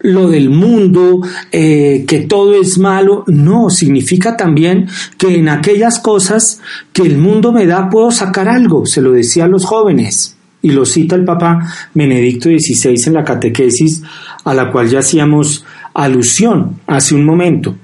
lo 0.00 0.28
del 0.28 0.50
mundo, 0.50 1.20
eh, 1.50 2.04
que 2.06 2.20
todo 2.20 2.60
es 2.60 2.78
malo, 2.78 3.24
no, 3.26 3.70
significa 3.70 4.36
también 4.36 4.86
que 5.16 5.34
en 5.34 5.48
aquellas 5.48 5.98
cosas 5.98 6.60
que 6.92 7.02
el 7.02 7.18
mundo 7.18 7.52
me 7.52 7.66
da 7.66 7.90
puedo 7.90 8.10
sacar 8.10 8.48
algo, 8.48 8.86
se 8.86 9.02
lo 9.02 9.12
decía 9.12 9.44
a 9.44 9.48
los 9.48 9.64
jóvenes, 9.64 10.36
y 10.62 10.70
lo 10.70 10.84
cita 10.84 11.14
el 11.14 11.24
Papa 11.24 11.60
Benedicto 11.94 12.48
XVI 12.48 12.96
en 13.06 13.14
la 13.14 13.24
catequesis 13.24 14.02
a 14.44 14.54
la 14.54 14.70
cual 14.70 14.88
ya 14.88 15.00
hacíamos 15.00 15.64
alusión 15.94 16.80
hace 16.86 17.14
un 17.14 17.24
momento. 17.24 17.76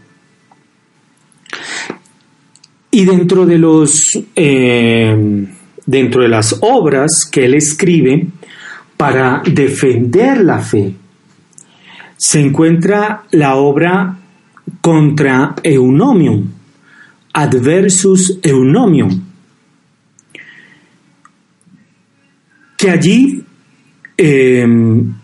Y 2.91 3.05
dentro 3.05 3.45
de 3.45 3.59
los 3.59 4.03
eh, 4.37 5.47
dentro 5.87 6.23
de 6.23 6.29
las 6.29 6.57
obras 6.61 7.29
que 7.31 7.45
él 7.45 7.55
escribe 7.55 8.27
para 8.97 9.43
defender 9.45 10.43
la 10.45 10.61
fe, 10.61 10.95
se 12.17 12.41
encuentra 12.41 13.25
la 13.33 13.57
obra 13.57 14.19
contra 14.81 15.55
Eunomium, 15.63 16.51
Adversus 17.33 18.39
Eunomium, 18.43 19.23
que 22.77 22.91
allí, 22.91 23.45
em, 24.17 25.15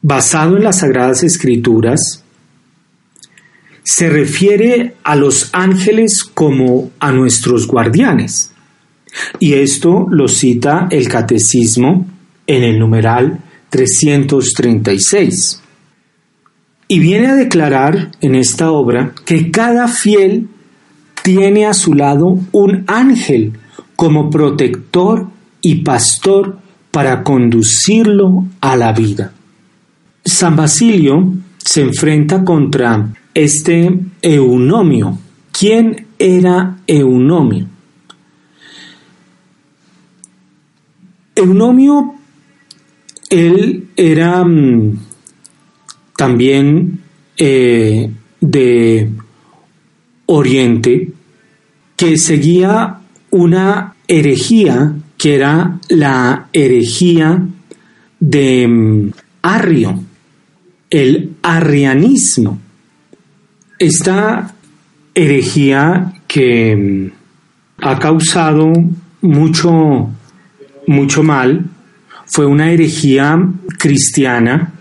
basado 0.00 0.56
en 0.56 0.64
las 0.64 0.78
Sagradas 0.78 1.22
Escrituras, 1.22 2.22
se 3.82 4.08
refiere 4.08 4.94
a 5.04 5.14
los 5.14 5.50
ángeles 5.52 6.24
como 6.24 6.90
a 6.98 7.12
nuestros 7.12 7.66
guardianes. 7.66 8.52
Y 9.38 9.54
esto 9.54 10.06
lo 10.10 10.28
cita 10.28 10.88
el 10.90 11.08
Catecismo 11.08 12.06
en 12.46 12.64
el 12.64 12.78
numeral 12.78 13.40
336 13.70 15.62
y 16.88 16.98
viene 16.98 17.28
a 17.28 17.34
declarar 17.34 18.12
en 18.20 18.34
esta 18.34 18.70
obra 18.70 19.12
que 19.24 19.50
cada 19.50 19.88
fiel 19.88 20.48
tiene 21.22 21.66
a 21.66 21.74
su 21.74 21.94
lado 21.94 22.38
un 22.52 22.84
ángel 22.86 23.58
como 23.96 24.30
protector 24.30 25.26
y 25.60 25.76
pastor 25.76 26.58
para 26.92 27.24
conducirlo 27.24 28.46
a 28.60 28.76
la 28.76 28.92
vida. 28.92 29.32
San 30.24 30.54
Basilio 30.54 31.34
se 31.58 31.82
enfrenta 31.82 32.44
contra 32.44 33.12
este 33.34 33.98
eunomio. 34.22 35.18
¿Quién 35.52 36.06
era 36.18 36.78
eunomio? 36.86 37.66
Eunomio, 41.34 42.14
él 43.28 43.88
era 43.96 44.44
mm, 44.44 45.05
también 46.16 47.00
eh, 47.36 48.10
de 48.40 49.10
Oriente, 50.26 51.12
que 51.96 52.16
seguía 52.16 52.98
una 53.30 53.94
herejía 54.08 54.94
que 55.18 55.34
era 55.34 55.78
la 55.88 56.48
herejía 56.52 57.42
de 58.20 58.68
mm, 58.68 59.10
Arrio, 59.42 60.02
el 60.90 61.34
arrianismo. 61.42 62.58
Esta 63.78 64.54
herejía 65.14 66.14
que 66.26 66.76
mm, 66.76 67.84
ha 67.84 67.98
causado 67.98 68.72
mucho, 69.20 70.10
mucho 70.86 71.22
mal 71.22 71.64
fue 72.26 72.46
una 72.46 72.72
herejía 72.72 73.38
cristiana 73.78 74.72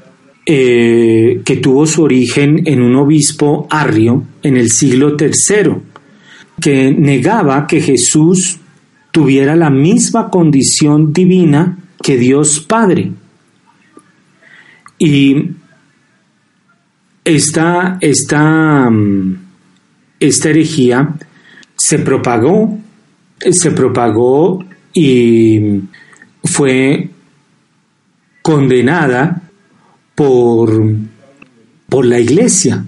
eh, 0.45 1.41
que 1.43 1.57
tuvo 1.57 1.87
su 1.87 2.03
origen 2.03 2.61
en 2.65 2.81
un 2.81 2.95
obispo 2.95 3.65
arrio 3.69 4.23
en 4.43 4.57
el 4.57 4.69
siglo 4.69 5.15
III, 5.19 5.73
que 6.61 6.91
negaba 6.91 7.65
que 7.65 7.81
Jesús 7.81 8.59
tuviera 9.09 9.55
la 9.55 9.71
misma 9.71 10.29
condición 10.29 11.11
divina 11.11 11.79
que 12.01 12.17
Dios 12.17 12.59
Padre. 12.59 13.11
Y 14.99 15.49
esta, 17.23 17.97
esta, 17.99 18.89
mm, 18.89 19.37
esta 20.19 20.49
herejía 20.51 21.15
se 21.75 21.99
propagó, 21.99 22.77
se 23.51 23.71
propagó 23.71 24.63
y 24.93 25.81
fue 26.43 27.09
condenada 28.43 29.44
por, 30.15 30.81
por 31.87 32.05
la 32.05 32.19
Iglesia. 32.19 32.85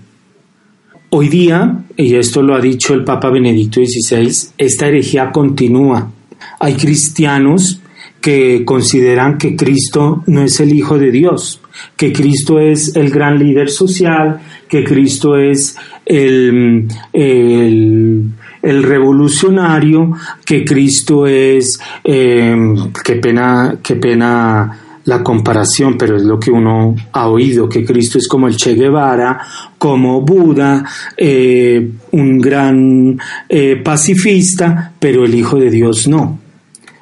Hoy 1.10 1.30
día, 1.30 1.86
y 1.96 2.16
esto 2.16 2.42
lo 2.42 2.56
ha 2.56 2.62
dicho 2.62 2.94
el 2.94 3.04
Papa 3.04 3.30
Benedicto 3.30 3.80
XVI, 3.80 4.52
esta 4.58 4.88
herejía 4.88 5.32
continúa. 5.32 6.12
Hay 6.60 6.76
cristianos 6.76 7.82
que 8.20 8.66
consideran 8.66 9.38
que 9.38 9.56
Cristo 9.56 10.24
no 10.28 10.42
es 10.42 10.60
el 10.60 10.74
Hijo 10.74 10.98
de 10.98 11.12
Dios, 11.12 11.62
que 11.96 12.12
Cristo 12.12 12.60
es 12.60 12.96
el 12.96 13.10
gran 13.10 13.40
líder 13.40 13.70
social, 13.70 14.42
que 14.68 14.84
Cristo 14.84 15.38
es 15.38 15.78
el, 16.06 16.88
el, 17.14 18.34
revolucionario, 18.62 20.12
que 20.44 20.66
Cristo 20.66 21.26
es, 21.26 21.80
eh, 22.04 22.56
qué 23.04 23.16
pena, 23.16 23.78
qué 23.82 23.96
pena 23.96 24.87
la 25.08 25.24
comparación, 25.24 25.98
pero 25.98 26.18
es 26.18 26.24
lo 26.24 26.38
que 26.38 26.52
uno 26.52 26.94
ha 27.14 27.30
oído, 27.30 27.70
que 27.70 27.86
Cristo 27.86 28.18
es 28.18 28.28
como 28.28 28.48
el 28.48 28.58
Che 28.58 28.74
Guevara, 28.74 29.40
como 29.78 30.22
Buda, 30.22 30.84
eh, 31.16 31.92
un 32.12 32.40
gran 32.40 33.18
eh, 33.48 33.78
pacifista, 33.78 34.92
pero 35.00 35.24
el 35.24 35.34
Hijo 35.34 35.58
de 35.58 35.72
Dios 35.72 36.10
no. 36.10 36.40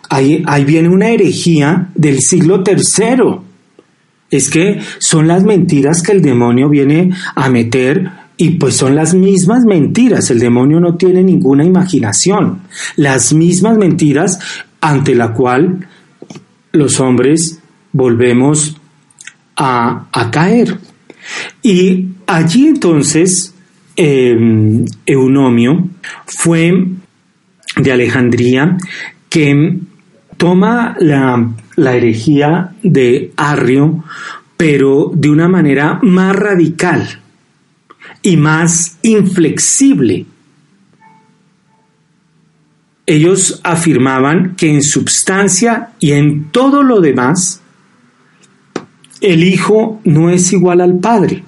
Ahí, 0.07 0.43
ahí 0.45 0.63
viene 0.65 0.87
una 0.87 1.09
herejía 1.09 1.89
del 1.95 2.19
siglo 2.19 2.61
tercero. 2.61 3.43
Es 4.29 4.51
que 4.51 4.79
son 4.99 5.27
las 5.27 5.43
mentiras 5.43 6.03
que 6.03 6.11
el 6.11 6.21
demonio 6.21 6.69
viene 6.69 7.09
a 7.33 7.49
meter 7.49 8.07
y 8.37 8.51
pues 8.51 8.75
son 8.75 8.95
las 8.95 9.15
mismas 9.15 9.63
mentiras. 9.65 10.29
El 10.29 10.39
demonio 10.39 10.79
no 10.79 10.95
tiene 10.95 11.23
ninguna 11.23 11.65
imaginación. 11.65 12.61
Las 12.97 13.33
mismas 13.33 13.79
mentiras 13.79 14.37
ante 14.79 15.15
la 15.15 15.33
cual 15.33 15.87
los 16.71 16.99
hombres 16.99 17.61
volvemos 17.95 18.75
a, 19.55 20.29
caer. 20.31 20.77
Y 21.63 22.09
allí 22.27 22.67
entonces 22.67 23.55
em, 23.95 24.83
Eunomio 25.05 25.89
fue 26.25 26.87
de 27.77 27.91
Alejandría 27.91 28.77
que 29.29 29.79
toma 30.37 30.97
la, 30.99 31.53
la 31.77 31.95
herejía 31.95 32.75
de 32.83 33.31
Arrio, 33.37 34.03
pero 34.57 35.11
de 35.13 35.29
una 35.29 35.47
manera 35.47 35.99
más 36.03 36.35
radical 36.35 37.21
y 38.21 38.35
más 38.35 38.97
inflexible. 39.03 40.25
Ellos 43.05 43.61
afirmaban 43.63 44.55
que 44.55 44.73
en 44.73 44.81
substancia 44.81 45.91
y 45.99 46.11
en 46.11 46.45
todo 46.51 46.83
lo 46.83 46.99
demás, 47.01 47.61
el 49.21 49.43
Hijo 49.43 49.99
no 50.03 50.29
es 50.29 50.51
igual 50.53 50.81
al 50.81 50.99
Padre. 50.99 51.43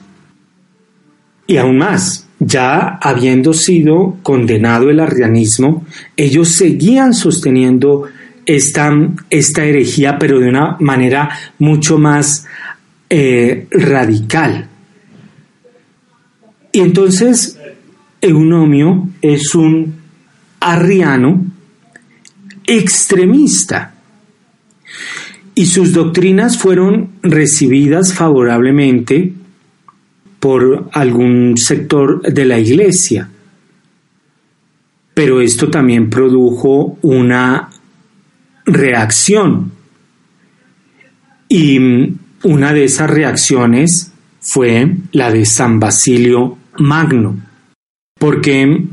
Y 1.45 1.57
aún 1.57 1.77
más, 1.77 2.27
ya 2.39 2.97
habiendo 3.01 3.53
sido 3.53 4.17
condenado 4.23 4.89
el 4.89 4.99
arrianismo, 4.99 5.85
ellos 6.15 6.49
seguían 6.49 7.13
sosteniendo 7.13 8.03
esta, 8.45 8.91
esta 9.29 9.65
herejía, 9.65 10.17
pero 10.19 10.39
de 10.39 10.49
una 10.49 10.77
manera 10.79 11.29
mucho 11.59 11.97
más 11.97 12.45
eh, 13.09 13.67
radical. 13.71 14.67
Y 16.71 16.79
entonces 16.81 17.57
Eunomio 18.21 19.09
es 19.21 19.55
un 19.55 19.95
arriano 20.59 21.45
extremista 22.65 23.96
y 25.57 25.65
sus 25.65 25.91
doctrinas 25.91 26.55
fueron 26.55 27.13
recibidas 27.23 28.13
favorablemente 28.13 29.33
por 30.39 30.87
algún 30.93 31.57
sector 31.57 32.21
de 32.21 32.45
la 32.45 32.59
iglesia. 32.59 33.27
Pero 35.15 35.41
esto 35.41 35.71
también 35.71 36.11
produjo 36.11 36.99
una 37.01 37.71
reacción. 38.67 39.71
Y 41.49 41.79
una 42.43 42.71
de 42.71 42.83
esas 42.83 43.09
reacciones 43.09 44.11
fue 44.39 44.95
la 45.11 45.31
de 45.31 45.43
San 45.43 45.79
Basilio 45.79 46.55
Magno, 46.77 47.35
porque 48.19 48.85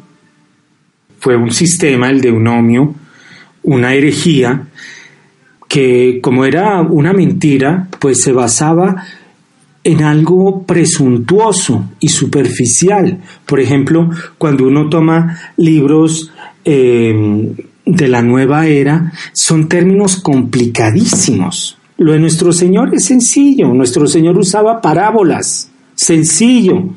fue 1.21 1.37
un 1.37 1.51
sistema, 1.51 2.09
el 2.09 2.23
de 2.23 2.29
Eunomio, 2.31 2.95
una 3.65 3.93
herejía, 3.93 4.69
que 5.69 6.21
como 6.23 6.45
era 6.45 6.81
una 6.83 7.13
mentira, 7.13 7.89
pues 7.99 8.23
se 8.23 8.33
basaba 8.33 9.05
en 9.85 10.03
algo 10.03 10.63
presuntuoso 10.63 11.91
y 12.01 12.09
superficial. 12.09 13.19
Por 13.45 13.61
ejemplo, 13.61 14.11
cuando 14.39 14.67
uno 14.67 14.89
toma 14.89 15.39
libros 15.59 16.33
em, 16.65 17.55
de 17.85 18.09
la 18.09 18.23
nueva 18.23 18.67
era, 18.67 19.13
son 19.33 19.69
términos 19.69 20.17
complicadísimos. 20.17 21.77
Lo 21.99 22.13
de 22.13 22.19
nuestro 22.19 22.53
Señor 22.53 22.95
es 22.95 23.05
sencillo. 23.05 23.73
Nuestro 23.75 24.07
Señor 24.07 24.39
usaba 24.39 24.81
parábolas. 24.81 25.71
Sencillo. 25.95 26.91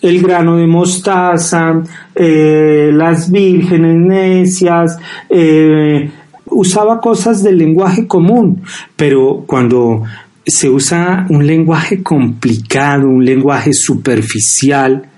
El 0.00 0.22
grano 0.22 0.56
de 0.56 0.66
mostaza, 0.66 1.82
eh, 2.14 2.90
las 2.92 3.32
vírgenes 3.32 3.96
necias, 3.96 4.96
eh, 5.28 6.08
usaba 6.50 7.00
cosas 7.00 7.42
del 7.42 7.58
lenguaje 7.58 8.06
común, 8.06 8.62
pero 8.96 9.44
cuando 9.46 10.04
se 10.46 10.70
usa 10.70 11.26
un 11.28 11.46
lenguaje 11.46 12.02
complicado, 12.02 13.06
un 13.08 13.24
lenguaje 13.24 13.72
superficial, 13.72 15.08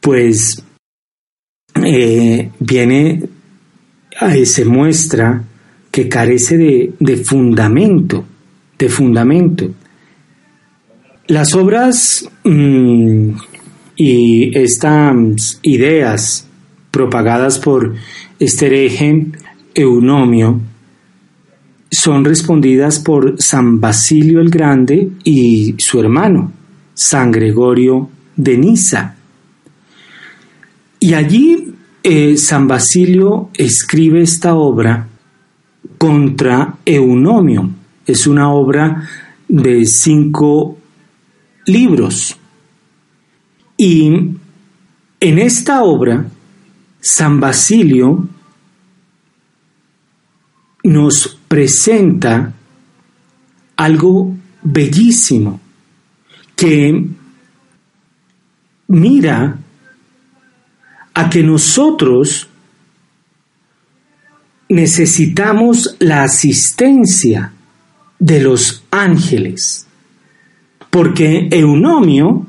pues 0.00 0.62
eh, 1.74 2.50
viene, 2.58 3.22
se 4.44 4.64
muestra 4.64 5.42
que 5.90 6.08
carece 6.08 6.56
de, 6.98 7.16
fundamento, 7.16 8.24
de 8.78 8.88
fundamento. 8.88 9.70
Las 11.26 11.54
obras 11.54 12.28
mm, 12.44 13.30
y 13.96 14.56
estas 14.58 15.58
ideas 15.62 16.46
propagadas 16.90 17.58
por 17.58 17.94
este 18.38 18.66
hereje 18.66 19.26
Eunomio 19.74 20.60
son 21.90 22.24
respondidas 22.24 23.00
por 23.00 23.40
San 23.40 23.80
Basilio 23.80 24.40
el 24.40 24.50
Grande 24.50 25.10
y 25.24 25.74
su 25.78 25.98
hermano, 25.98 26.52
San 26.94 27.32
Gregorio 27.32 28.08
de 28.36 28.56
Niza. 28.56 29.16
Y 31.00 31.14
allí 31.14 31.74
eh, 32.02 32.36
San 32.36 32.68
Basilio 32.68 33.50
escribe 33.54 34.22
esta 34.22 34.54
obra 34.54 35.08
contra 35.98 36.76
Eunomio. 36.84 37.70
Es 38.06 38.26
una 38.26 38.52
obra 38.52 39.08
de 39.48 39.84
cinco 39.86 40.78
libros. 41.66 42.36
Y 43.76 44.06
en 45.20 45.38
esta 45.38 45.82
obra, 45.82 46.26
San 47.00 47.40
Basilio 47.40 48.28
nos 50.82 51.38
presenta 51.48 52.52
algo 53.76 54.34
bellísimo 54.62 55.60
que 56.54 57.06
mira 58.88 59.58
a 61.14 61.30
que 61.30 61.42
nosotros 61.42 62.48
necesitamos 64.68 65.96
la 65.98 66.22
asistencia 66.22 67.52
de 68.18 68.40
los 68.40 68.84
ángeles, 68.90 69.86
porque 70.90 71.48
Eunomio 71.50 72.46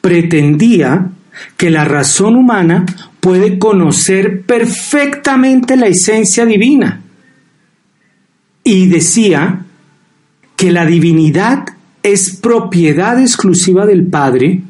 pretendía 0.00 1.10
que 1.56 1.70
la 1.70 1.84
razón 1.84 2.36
humana 2.36 2.84
puede 3.20 3.58
conocer 3.58 4.42
perfectamente 4.42 5.76
la 5.76 5.86
esencia 5.86 6.44
divina 6.46 7.03
y 8.64 8.86
decía 8.86 9.66
que 10.56 10.72
la 10.72 10.86
divinidad 10.86 11.66
es 12.02 12.36
propiedad 12.36 13.20
exclusiva 13.20 13.86
del 13.86 14.06
Padre, 14.06 14.62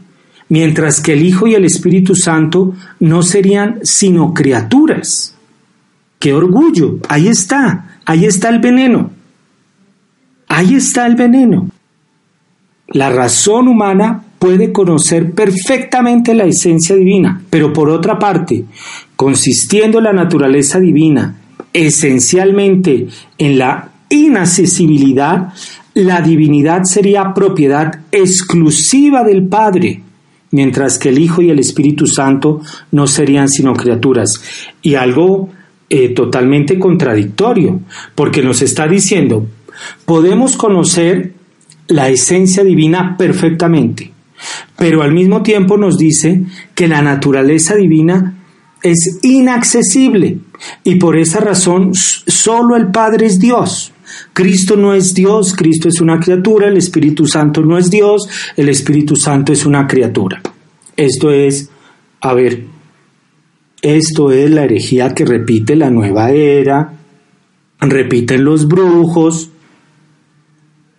mientras 0.48 1.00
que 1.00 1.12
el 1.12 1.22
Hijo 1.24 1.46
y 1.46 1.54
el 1.54 1.64
Espíritu 1.64 2.16
Santo 2.16 2.74
no 2.98 3.22
serían 3.22 3.80
sino 3.82 4.34
criaturas. 4.34 5.36
¡Qué 6.18 6.32
orgullo! 6.32 6.98
Ahí 7.08 7.28
está, 7.28 7.98
ahí 8.04 8.24
está 8.24 8.48
el 8.48 8.58
veneno. 8.58 9.10
Ahí 10.48 10.74
está 10.74 11.06
el 11.06 11.14
veneno. 11.14 11.68
La 12.88 13.10
razón 13.10 13.68
humana 13.68 14.24
puede 14.38 14.72
conocer 14.72 15.32
perfectamente 15.32 16.34
la 16.34 16.44
esencia 16.44 16.96
divina, 16.96 17.42
pero 17.48 17.72
por 17.72 17.88
otra 17.88 18.18
parte, 18.18 18.64
consistiendo 19.16 20.00
la 20.00 20.12
naturaleza 20.12 20.78
divina 20.80 21.36
esencialmente 21.74 23.08
en 23.36 23.58
la 23.58 23.90
inaccesibilidad, 24.08 25.52
la 25.92 26.22
divinidad 26.22 26.84
sería 26.84 27.34
propiedad 27.34 28.00
exclusiva 28.10 29.24
del 29.24 29.46
Padre, 29.46 30.00
mientras 30.52 30.98
que 30.98 31.10
el 31.10 31.18
Hijo 31.18 31.42
y 31.42 31.50
el 31.50 31.58
Espíritu 31.58 32.06
Santo 32.06 32.62
no 32.92 33.06
serían 33.06 33.48
sino 33.48 33.74
criaturas. 33.74 34.40
Y 34.82 34.94
algo 34.94 35.50
eh, 35.90 36.10
totalmente 36.10 36.78
contradictorio, 36.78 37.80
porque 38.14 38.42
nos 38.42 38.62
está 38.62 38.86
diciendo, 38.86 39.46
podemos 40.04 40.56
conocer 40.56 41.34
la 41.88 42.08
esencia 42.08 42.64
divina 42.64 43.16
perfectamente, 43.18 44.12
pero 44.76 45.02
al 45.02 45.12
mismo 45.12 45.42
tiempo 45.42 45.76
nos 45.76 45.98
dice 45.98 46.42
que 46.74 46.88
la 46.88 47.02
naturaleza 47.02 47.74
divina 47.74 48.38
es 48.82 49.18
inaccesible 49.22 50.38
y 50.82 50.96
por 50.96 51.16
esa 51.16 51.40
razón 51.40 51.92
solo 51.94 52.76
el 52.76 52.88
Padre 52.88 53.26
es 53.26 53.38
Dios. 53.38 53.92
Cristo 54.32 54.76
no 54.76 54.94
es 54.94 55.14
Dios, 55.14 55.54
Cristo 55.54 55.88
es 55.88 56.00
una 56.00 56.20
criatura, 56.20 56.68
el 56.68 56.76
Espíritu 56.76 57.26
Santo 57.26 57.62
no 57.62 57.78
es 57.78 57.90
Dios, 57.90 58.28
el 58.56 58.68
Espíritu 58.68 59.16
Santo 59.16 59.52
es 59.52 59.66
una 59.66 59.86
criatura. 59.86 60.40
Esto 60.96 61.30
es, 61.30 61.70
a 62.20 62.34
ver, 62.34 62.64
esto 63.82 64.30
es 64.30 64.50
la 64.50 64.64
herejía 64.64 65.14
que 65.14 65.24
repite 65.24 65.76
la 65.76 65.90
nueva 65.90 66.30
era, 66.30 66.94
repiten 67.80 68.44
los 68.44 68.68
brujos, 68.68 69.50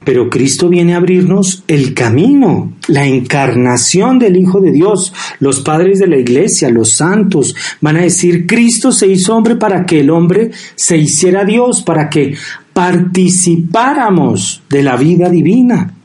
pero 0.05 0.29
Cristo 0.29 0.69
viene 0.69 0.93
a 0.93 0.97
abrirnos 0.97 1.63
el 1.67 1.93
camino, 1.95 2.73
la 2.87 3.05
encarnación 3.05 4.19
del 4.19 4.37
Hijo 4.37 4.61
de 4.61 4.71
Dios. 4.71 5.11
Los 5.39 5.61
padres 5.61 5.99
de 5.99 6.07
la 6.07 6.17
iglesia, 6.17 6.69
los 6.69 6.95
santos, 6.95 7.55
van 7.81 7.97
a 7.97 8.03
decir, 8.03 8.45
Cristo 8.45 8.91
se 8.91 9.07
hizo 9.07 9.35
hombre 9.35 9.55
para 9.55 9.83
que 9.85 10.01
el 10.01 10.11
hombre 10.11 10.51
se 10.75 10.95
hiciera 10.95 11.43
Dios, 11.43 11.81
para 11.81 12.07
que 12.07 12.35
participáramos 12.71 14.61
de 14.69 14.83
la 14.83 14.95
vida 14.95 15.27
divina. 15.29 15.95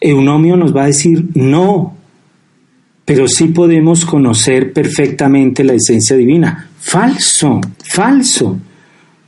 Eunomio 0.00 0.56
nos 0.56 0.74
va 0.74 0.84
a 0.84 0.86
decir, 0.86 1.26
no, 1.34 1.94
pero 3.04 3.28
sí 3.28 3.48
podemos 3.48 4.06
conocer 4.06 4.72
perfectamente 4.72 5.64
la 5.64 5.74
esencia 5.74 6.16
divina. 6.16 6.70
Falso, 6.78 7.60
falso. 7.84 8.58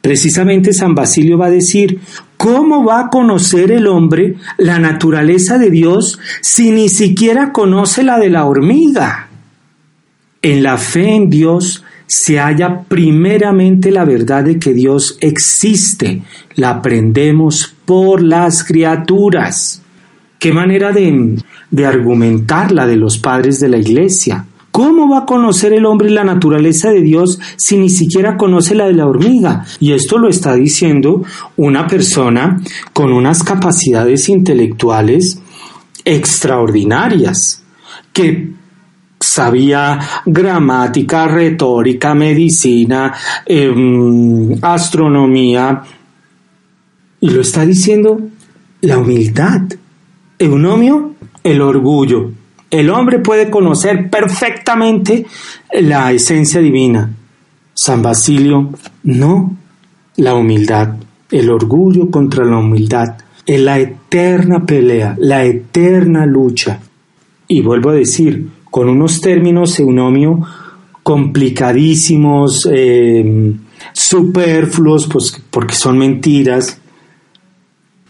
Precisamente 0.01 0.73
San 0.73 0.95
Basilio 0.95 1.37
va 1.37 1.47
a 1.47 1.51
decir, 1.51 2.01
¿cómo 2.43 2.85
va 2.85 3.03
a 3.03 3.09
conocer 3.09 3.71
el 3.71 3.87
hombre 3.87 4.35
la 4.59 4.81
naturaleza 4.81 5.59
de 5.59 5.71
Dios 5.71 6.19
si 6.41 6.73
ni 6.73 6.89
siquiera 6.89 7.53
conoce 7.53 8.03
la 8.03 8.19
de 8.19 8.31
la 8.31 8.47
hormiga? 8.47 9.29
En 10.43 10.65
la 10.65 10.77
fe 10.77 11.15
en 11.15 11.31
Dios 11.31 11.85
se 12.09 12.41
halla 12.41 12.83
primeramente 12.89 13.93
la 13.93 14.05
verdad 14.05 14.43
de 14.43 14.59
que 14.59 14.75
Dios 14.75 15.19
existe. 15.21 16.23
La 16.57 16.71
aprendemos 16.71 17.77
por 17.85 18.21
las 18.21 18.65
criaturas. 18.65 19.81
¿Qué 20.41 20.53
manera 20.53 20.91
de, 20.91 21.37
de 21.71 21.87
argumentar 21.87 22.73
la 22.73 22.89
de 22.89 22.97
los 22.97 23.19
padres 23.19 23.61
de 23.61 23.69
la 23.69 23.77
iglesia? 23.77 24.47
¿Cómo 24.73 25.07
va 25.07 25.19
a 25.19 25.27
conocer 25.27 25.75
el 25.75 25.85
hombre 25.85 26.09
la 26.09 26.25
naturaleza 26.25 26.91
de 26.91 27.03
Dios 27.03 27.39
si 27.57 27.77
ni 27.77 27.91
siquiera 27.91 28.39
conoce 28.39 28.75
la 28.75 28.87
de 28.87 28.95
la 28.95 29.07
hormiga? 29.07 29.67
Y 29.81 29.93
esto 29.93 30.17
lo 30.17 30.31
está 30.31 30.55
diciendo 30.55 31.23
una 31.59 31.87
persona 31.87 32.59
con 32.95 33.13
unas 33.13 33.43
capacidades 33.45 34.31
intelectuales 34.31 35.43
extraordinarias, 36.07 37.63
que 38.15 38.51
sabía 39.21 40.01
gramática, 40.25 41.29
retórica, 41.29 42.15
medicina, 42.15 43.13
em, 43.45 44.53
astronomía, 44.63 45.83
y 47.21 47.29
lo 47.29 47.43
está 47.43 47.67
diciendo 47.67 48.19
la 48.81 48.97
humildad. 48.97 49.61
Eunomio, 50.39 51.15
el 51.45 51.61
orgullo. 51.61 52.42
El 52.73 52.89
hombre 52.89 53.19
puede 53.19 53.51
conocer 53.51 54.09
perfectamente 54.09 55.27
la 55.79 56.11
esencia 56.11 56.59
divina. 56.59 57.15
San 57.75 58.01
Basilio, 58.01 58.71
no. 59.03 59.59
La 60.17 60.35
humildad, 60.35 60.95
el 61.31 61.51
orgullo 61.51 62.11
contra 62.11 62.47
la 62.47 62.57
humildad, 62.57 63.17
es 63.45 63.61
la 63.61 63.79
eterna 63.79 64.65
pelea, 64.65 65.15
la 65.19 65.45
eterna 65.45 66.25
lucha. 66.25 66.81
Y 67.47 67.61
vuelvo 67.61 67.91
a 67.91 67.95
decir, 67.95 68.49
con 68.71 68.89
unos 68.89 69.21
términos 69.21 69.79
eunomio 69.79 70.41
complicadísimos, 71.03 72.67
eh, 72.73 73.53
superfluos, 73.93 75.09
pues, 75.09 75.43
porque 75.51 75.75
son 75.75 75.99
mentiras, 75.99 76.81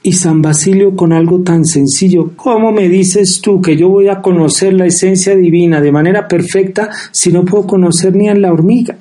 y 0.03 0.13
San 0.13 0.43
Basilio 0.43 0.97
con 0.97 1.13
algo 1.13 1.41
tan 1.43 1.65
sencillo, 1.65 2.33
¿cómo 2.35 2.73
me 2.73 2.89
dices 2.89 3.41
tú 3.41 3.61
que 3.61 3.77
yo 3.77 3.89
voy 3.89 4.09
a 4.09 4.21
conocer 4.21 4.73
la 4.73 4.87
esencia 4.87 5.37
divina 5.37 5.81
de 5.81 5.93
manera 5.93 6.27
perfecta 6.27 6.91
si 7.13 7.31
no 7.31 7.45
puedo 7.45 7.67
conocer 7.67 8.15
ni 8.17 8.29
a 8.29 8.35
la 8.35 8.53
hormiga? 8.53 8.99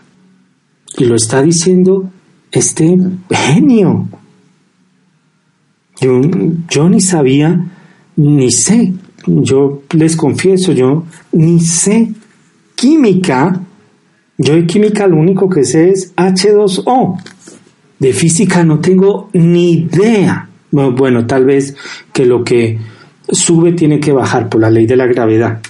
Y 0.97 1.05
lo 1.05 1.15
está 1.15 1.41
diciendo 1.41 2.09
este 2.51 2.97
genio. 3.29 4.07
Yo, 5.99 6.89
ni 6.89 6.99
sabía, 6.99 7.63
ni 8.15 8.51
sé, 8.51 8.93
yo 9.25 9.83
les 9.91 10.15
confieso, 10.15 10.71
yo 10.71 11.05
ni 11.31 11.59
sé 11.59 12.11
química, 12.75 13.61
yo 14.37 14.55
de 14.55 14.65
química 14.65 15.05
lo 15.05 15.17
único 15.17 15.47
que 15.47 15.63
sé 15.63 15.89
es 15.89 16.15
H2O. 16.15 17.21
De 17.99 18.13
física 18.13 18.63
no 18.63 18.79
tengo 18.79 19.29
ni 19.33 19.73
idea. 19.73 20.49
Bueno, 20.71 21.25
tal 21.25 21.45
vez 21.45 21.75
que 22.13 22.25
lo 22.25 22.43
que 22.43 22.79
sube 23.29 23.73
tiene 23.73 23.99
que 23.99 24.11
bajar 24.11 24.49
por 24.49 24.61
la 24.61 24.69
ley 24.69 24.85
de 24.85 24.95
la 24.95 25.05
gravedad, 25.05 25.61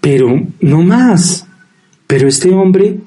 pero 0.00 0.40
no 0.60 0.82
más. 0.82 1.46
Pero 2.06 2.28
este 2.28 2.52
hombre 2.52 2.98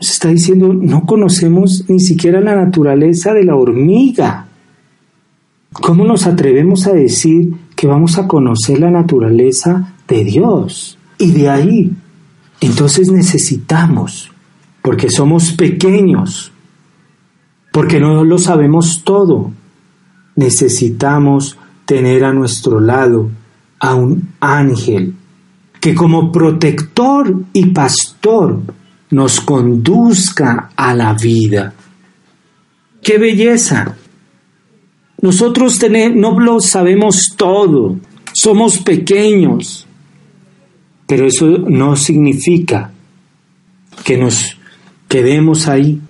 está 0.00 0.28
diciendo, 0.28 0.72
no 0.72 1.04
conocemos 1.04 1.84
ni 1.88 2.00
siquiera 2.00 2.40
la 2.40 2.54
naturaleza 2.54 3.32
de 3.32 3.44
la 3.44 3.56
hormiga. 3.56 4.46
¿Cómo 5.72 6.04
nos 6.04 6.26
atrevemos 6.26 6.86
a 6.86 6.92
decir 6.92 7.52
que 7.74 7.86
vamos 7.86 8.18
a 8.18 8.26
conocer 8.26 8.80
la 8.80 8.90
naturaleza 8.90 9.94
de 10.06 10.24
Dios? 10.24 10.98
Y 11.18 11.32
de 11.32 11.48
ahí, 11.48 11.92
entonces 12.60 13.10
necesitamos, 13.10 14.30
porque 14.82 15.10
somos 15.10 15.52
pequeños, 15.52 16.52
porque 17.72 18.00
no 18.00 18.24
lo 18.24 18.38
sabemos 18.38 19.02
todo, 19.04 19.52
necesitamos 20.38 21.58
tener 21.84 22.24
a 22.24 22.32
nuestro 22.32 22.78
lado 22.78 23.28
a 23.80 23.96
un 23.96 24.34
ángel 24.38 25.14
que 25.80 25.96
como 25.96 26.30
protector 26.30 27.42
y 27.52 27.66
pastor 27.66 28.60
nos 29.10 29.40
conduzca 29.40 30.70
a 30.76 30.94
la 30.94 31.12
vida. 31.14 31.74
¡Qué 33.02 33.18
belleza! 33.18 33.96
Nosotros 35.22 35.80
no 36.14 36.38
lo 36.38 36.60
sabemos 36.60 37.34
todo, 37.36 37.96
somos 38.32 38.78
pequeños, 38.78 39.88
pero 41.08 41.26
eso 41.26 41.46
no 41.46 41.96
significa 41.96 42.92
que 44.04 44.16
nos 44.16 44.56
quedemos 45.08 45.66
ahí. 45.66 46.00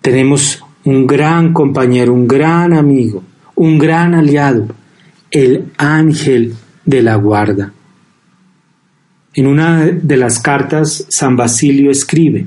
Tenemos 0.00 0.62
un 0.84 1.08
gran 1.08 1.52
compañero, 1.52 2.12
un 2.12 2.28
gran 2.28 2.72
amigo, 2.72 3.24
un 3.56 3.78
gran 3.78 4.14
aliado, 4.14 4.66
el 5.30 5.72
ángel 5.76 6.54
de 6.84 7.02
la 7.02 7.16
guarda. 7.16 7.72
En 9.34 9.46
una 9.46 9.86
de 9.86 10.16
las 10.16 10.38
cartas, 10.40 11.06
San 11.08 11.36
Basilio 11.36 11.90
escribe, 11.90 12.46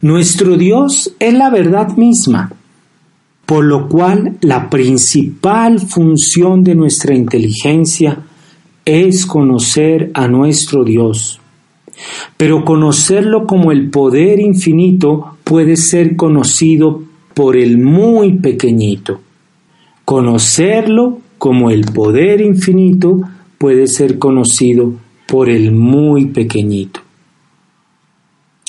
Nuestro 0.00 0.56
Dios 0.56 1.14
es 1.18 1.32
la 1.32 1.48
verdad 1.50 1.96
misma, 1.96 2.52
por 3.46 3.64
lo 3.64 3.88
cual 3.88 4.36
la 4.40 4.68
principal 4.68 5.80
función 5.80 6.62
de 6.64 6.74
nuestra 6.74 7.14
inteligencia 7.14 8.18
es 8.84 9.24
conocer 9.26 10.10
a 10.14 10.28
nuestro 10.28 10.84
Dios. 10.84 11.40
Pero 12.36 12.64
conocerlo 12.64 13.46
como 13.46 13.70
el 13.70 13.90
poder 13.90 14.40
infinito 14.40 15.36
puede 15.44 15.76
ser 15.76 16.16
conocido 16.16 17.02
por 17.34 17.56
el 17.56 17.78
muy 17.78 18.34
pequeñito. 18.38 19.20
Conocerlo 20.04 21.20
como 21.38 21.70
el 21.70 21.84
poder 21.86 22.40
infinito 22.40 23.20
puede 23.58 23.86
ser 23.86 24.18
conocido 24.18 24.94
por 25.26 25.48
el 25.48 25.72
muy 25.72 26.26
pequeñito. 26.26 27.00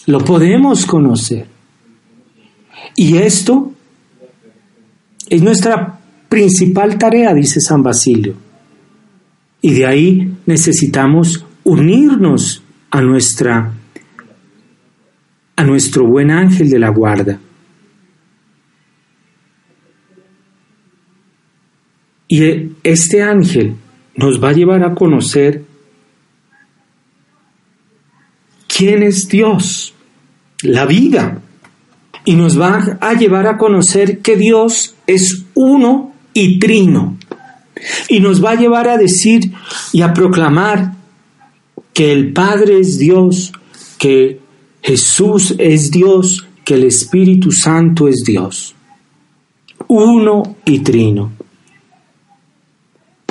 Lo 0.07 0.19
podemos 0.19 0.85
conocer. 0.85 1.47
Y 2.95 3.17
esto 3.17 3.71
es 5.29 5.41
nuestra 5.41 5.99
principal 6.29 6.97
tarea, 6.97 7.33
dice 7.33 7.59
San 7.59 7.81
Basilio. 7.81 8.35
Y 9.61 9.73
de 9.73 9.85
ahí 9.85 10.33
necesitamos 10.45 11.45
unirnos 11.63 12.63
a 12.91 13.01
nuestra 13.01 13.73
a 15.57 15.63
nuestro 15.63 16.05
buen 16.05 16.31
ángel 16.31 16.69
de 16.69 16.79
la 16.79 16.89
guarda. 16.89 17.39
Y 22.27 22.71
este 22.83 23.21
ángel 23.21 23.75
nos 24.15 24.43
va 24.43 24.49
a 24.49 24.53
llevar 24.53 24.83
a 24.83 24.95
conocer 24.95 25.63
quién 28.67 29.03
es 29.03 29.27
Dios, 29.27 29.93
la 30.61 30.85
vida. 30.85 31.41
y 32.27 32.33
nos 32.35 32.59
va 32.59 32.97
a 33.01 33.13
llevar 33.13 33.45
a 33.45 33.55
conocer 33.55 34.19
que 34.19 34.35
Dios 34.35 34.95
es 35.05 35.45
uno 35.53 36.11
y 36.33 36.57
trino. 36.57 37.17
Y 38.09 38.19
nos 38.19 38.43
va 38.43 38.51
a 38.51 38.55
llevar 38.55 38.89
a 38.89 38.97
decir 38.97 39.51
y 39.93 40.01
a 40.01 40.11
proclamar 40.11 40.93
que 41.93 42.11
el 42.11 42.33
Padre 42.33 42.79
es 42.79 42.97
Dios, 42.97 43.53
que 43.99 44.39
Jesús 44.81 45.53
es 45.59 45.91
Dios, 45.91 46.47
que 46.63 46.73
el 46.73 46.85
Espíritu 46.85 47.51
Santo 47.51 48.07
es 48.07 48.23
Dios. 48.25 48.73
Uno 49.87 50.57
y 50.65 50.79
trino. 50.79 51.31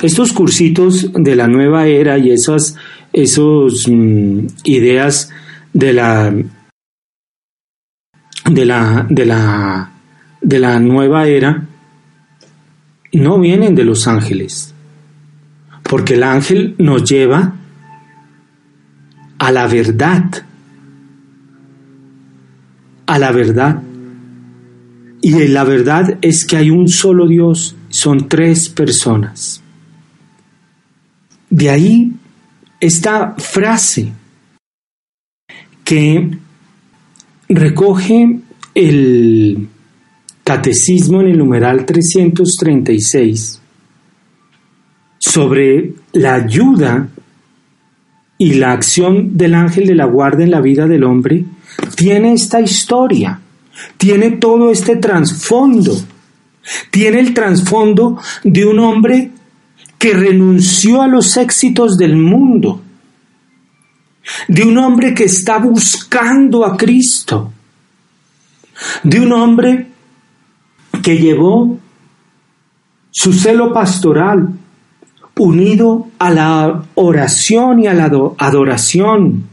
Estos 0.05 0.33
cursitos 0.33 1.11
de 1.13 1.35
la 1.35 1.47
nueva 1.47 1.87
era 1.87 2.19
y 2.19 2.29
esas 2.29 2.75
esos, 3.11 3.87
mm, 3.87 4.45
ideas 4.65 5.31
de 5.73 5.93
la 5.93 6.31
de 8.51 8.65
la, 8.65 9.07
de 9.09 9.25
la, 9.25 9.91
de 10.41 10.59
la 10.59 10.79
nueva 10.79 11.27
era 11.27 11.65
no 13.13 13.39
vienen 13.39 13.73
de 13.73 13.83
los 13.83 14.07
ángeles, 14.07 14.75
porque 15.81 16.13
el 16.13 16.23
ángel 16.23 16.75
nos 16.77 17.09
lleva 17.09 17.55
a 19.39 19.51
la 19.51 19.65
verdad, 19.65 20.29
a 23.07 23.17
la 23.17 23.31
verdad. 23.31 23.81
Y 25.21 25.47
la 25.47 25.63
verdad 25.63 26.19
es 26.21 26.45
que 26.45 26.57
hay 26.57 26.69
un 26.69 26.87
solo 26.89 27.27
Dios, 27.27 27.75
son 27.89 28.27
tres 28.27 28.69
personas. 28.69 29.63
De 31.49 31.69
ahí 31.69 32.11
esta 32.79 33.35
frase 33.37 34.11
que 35.83 36.31
recoge 37.47 38.39
el 38.73 39.69
catecismo 40.43 41.21
en 41.21 41.27
el 41.27 41.37
numeral 41.37 41.85
336 41.85 43.61
sobre 45.19 45.93
la 46.13 46.35
ayuda 46.35 47.07
y 48.37 48.55
la 48.55 48.73
acción 48.73 49.37
del 49.37 49.55
ángel 49.55 49.87
de 49.87 49.95
la 49.95 50.05
guarda 50.05 50.43
en 50.43 50.51
la 50.51 50.61
vida 50.61 50.87
del 50.87 51.03
hombre, 51.03 51.45
tiene 51.95 52.33
esta 52.33 52.59
historia, 52.59 53.39
tiene 53.97 54.31
todo 54.31 54.71
este 54.71 54.97
trasfondo, 54.97 55.95
tiene 56.91 57.19
el 57.19 57.33
trasfondo 57.33 58.19
de 58.43 58.65
un 58.65 58.79
hombre 58.79 59.31
que 60.05 60.13
renunció 60.13 61.01
a 61.01 61.07
los 61.07 61.35
éxitos 61.35 61.97
del 61.97 62.15
mundo, 62.15 62.79
de 64.47 64.61
un 64.61 64.77
hombre 64.77 65.15
que 65.15 65.23
está 65.23 65.57
buscando 65.57 66.63
a 66.63 66.77
Cristo, 66.77 67.51
de 69.01 69.19
un 69.19 69.33
hombre 69.33 69.87
que 71.01 71.17
llevó 71.17 71.79
su 73.09 73.33
celo 73.33 73.73
pastoral 73.73 74.49
unido 75.39 76.09
a 76.19 76.29
la 76.29 76.83
oración 76.93 77.79
y 77.79 77.87
a 77.87 77.95
la 77.95 78.05
adoración. 78.37 79.49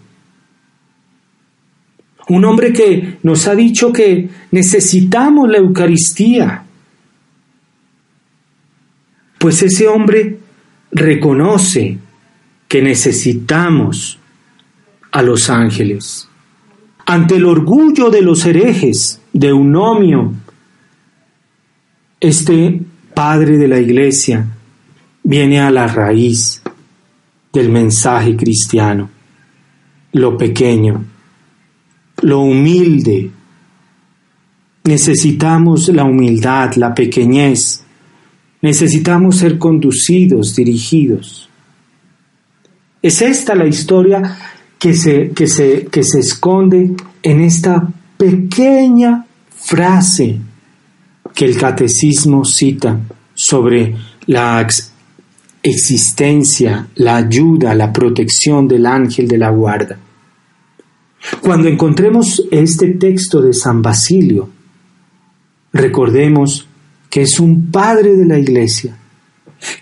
Un 2.29 2.45
hombre 2.45 2.75
que 2.75 3.17
nos 3.23 3.49
ha 3.49 3.55
dicho 3.55 3.91
que 3.91 4.29
necesitamos 4.51 5.49
la 5.49 5.57
Eucaristía. 5.57 6.65
Pues 9.39 9.63
ese 9.63 9.89
hombre 9.89 10.42
reconoce 10.93 11.99
que 12.69 12.83
necesitamos 12.83 14.19
a 15.11 15.23
los 15.23 15.51
ángeles. 15.51 16.29
Ante 17.05 17.37
el 17.37 17.45
orgullo 17.45 18.11
de 18.11 18.23
los 18.23 18.47
herejes, 18.47 19.21
de 19.33 19.49
Eunomio, 19.49 20.33
este 22.21 22.81
padre 23.15 23.59
de 23.59 23.69
la 23.69 23.81
iglesia 23.81 24.47
viene 25.23 25.61
a 25.61 25.71
la 25.71 25.87
raíz 25.87 26.63
del 27.53 27.71
mensaje 27.71 28.37
cristiano, 28.37 29.11
lo 30.13 30.37
pequeño, 30.37 31.05
lo 32.23 32.41
humilde. 32.41 33.31
Necesitamos 34.85 35.89
la 35.89 36.05
humildad, 36.05 36.75
la 36.75 36.95
pequeñez. 36.95 37.85
Necesitamos 38.63 39.39
ser 39.39 39.59
conducidos, 39.59 40.55
dirigidos. 40.55 41.49
Es 43.03 43.21
esta 43.21 43.57
la 43.57 43.67
historia 43.67 44.39
que 44.79 44.95
se, 44.95 45.31
que 45.31 45.49
se, 45.49 45.87
que 45.87 46.05
se 46.05 46.21
esconde 46.21 46.95
en 47.23 47.41
esta 47.41 47.89
pequeña 48.17 49.27
frase 49.51 50.39
que 51.35 51.45
el 51.45 51.57
catecismo 51.57 52.45
cita 52.45 53.01
sobre 53.35 53.97
la 54.27 54.65
existencia, 55.63 56.89
la 56.97 57.17
ayuda, 57.17 57.75
la 57.75 57.93
protección 57.93 58.69
del 58.69 58.87
ángel 58.87 59.27
de 59.27 59.39
la 59.39 59.51
guarda. 59.51 59.99
Cuando 61.41 61.69
encontremos 61.69 62.43
este 62.51 62.89
texto 62.89 63.41
de 63.41 63.53
San 63.53 63.83
Basilio, 63.83 64.49
recordemos 65.73 66.67
que 67.13 67.21
es 67.21 67.39
un 67.39 67.71
padre 67.71 68.17
de 68.17 68.25
la 68.25 68.39
iglesia, 68.39 68.97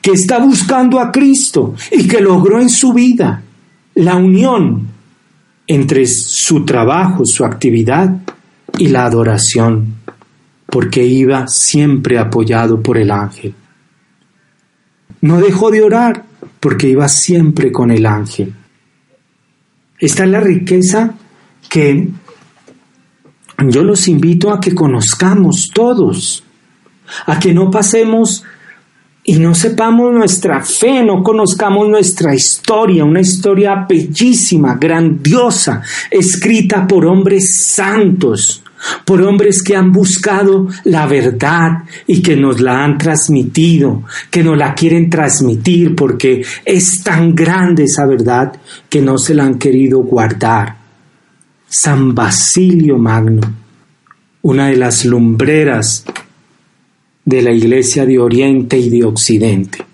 que 0.02 0.10
está 0.10 0.40
buscando 0.40 0.98
a 0.98 1.12
Cristo 1.12 1.76
y 1.92 2.08
que 2.08 2.20
logró 2.20 2.60
en 2.60 2.68
su 2.68 2.92
vida 2.92 3.40
la 3.94 4.16
unión 4.16 4.88
entre 5.64 6.08
su 6.08 6.64
trabajo, 6.64 7.24
su 7.24 7.44
actividad 7.44 8.16
y 8.76 8.88
la 8.88 9.04
adoración, 9.04 9.94
porque 10.66 11.04
iba 11.04 11.46
siempre 11.46 12.18
apoyado 12.18 12.82
por 12.82 12.98
el 12.98 13.12
ángel. 13.12 13.54
No 15.20 15.40
dejó 15.40 15.70
de 15.70 15.82
orar 15.82 16.24
porque 16.58 16.88
iba 16.88 17.08
siempre 17.08 17.70
con 17.70 17.92
el 17.92 18.06
ángel. 18.06 18.52
Esta 20.00 20.24
es 20.24 20.30
la 20.30 20.40
riqueza 20.40 21.14
que 21.68 22.08
yo 23.68 23.84
los 23.84 24.08
invito 24.08 24.52
a 24.52 24.58
que 24.58 24.74
conozcamos 24.74 25.70
todos, 25.72 26.42
a 27.26 27.38
que 27.38 27.52
no 27.52 27.70
pasemos 27.70 28.44
y 29.22 29.38
no 29.38 29.54
sepamos 29.54 30.12
nuestra 30.12 30.60
fe, 30.62 31.04
no 31.04 31.22
conozcamos 31.22 31.88
nuestra 31.88 32.34
historia, 32.34 33.04
una 33.04 33.20
historia 33.20 33.86
bellísima, 33.88 34.76
grandiosa, 34.76 35.82
escrita 36.10 36.86
por 36.86 37.04
hombres 37.06 37.64
santos, 37.64 38.62
por 39.04 39.20
hombres 39.20 39.62
que 39.62 39.76
han 39.76 39.92
buscado 39.92 40.68
la 40.84 41.06
verdad 41.06 41.84
y 42.06 42.22
que 42.22 42.34
nos 42.34 42.60
la 42.60 42.82
han 42.82 42.96
transmitido, 42.96 44.04
que 44.30 44.42
nos 44.42 44.56
la 44.56 44.74
quieren 44.74 45.10
transmitir 45.10 45.94
porque 45.94 46.42
es 46.64 47.02
tan 47.02 47.34
grande 47.34 47.84
esa 47.84 48.06
verdad 48.06 48.52
que 48.88 49.02
no 49.02 49.18
se 49.18 49.34
la 49.34 49.44
han 49.44 49.58
querido 49.58 49.98
guardar. 50.00 50.76
San 51.68 52.14
Basilio 52.14 52.96
Magno, 52.96 53.42
una 54.42 54.68
de 54.68 54.76
las 54.76 55.04
lumbreras 55.04 56.04
de 57.24 57.42
la 57.42 57.52
Iglesia 57.52 58.06
de 58.06 58.18
Oriente 58.18 58.78
y 58.78 58.88
de 58.88 59.04
Occidente. 59.04 59.84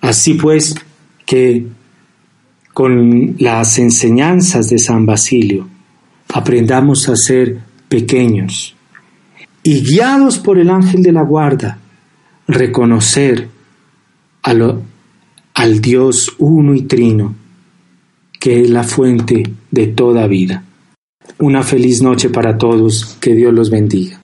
Así 0.00 0.34
pues 0.34 0.74
que 1.26 1.66
con 2.72 3.36
las 3.38 3.78
enseñanzas 3.78 4.68
de 4.68 4.78
San 4.78 5.04
Basilio 5.04 5.68
aprendamos 6.32 7.08
a 7.08 7.16
ser 7.16 7.58
pequeños 7.88 8.74
y 9.62 9.82
guiados 9.82 10.38
por 10.38 10.58
el 10.58 10.70
ángel 10.70 11.02
de 11.02 11.12
la 11.12 11.22
guarda, 11.22 11.78
reconocer 12.46 13.48
al 14.42 15.80
Dios 15.80 16.34
uno 16.38 16.74
y 16.74 16.82
trino, 16.82 17.34
que 18.38 18.62
es 18.62 18.70
la 18.70 18.84
fuente 18.84 19.42
de 19.70 19.86
toda 19.88 20.26
vida. 20.26 20.64
Una 21.38 21.62
feliz 21.62 22.00
noche 22.00 22.30
para 22.30 22.56
todos, 22.56 23.18
que 23.20 23.34
Dios 23.34 23.52
los 23.52 23.70
bendiga. 23.70 24.19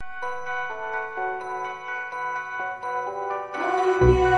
Yeah. 4.07 4.36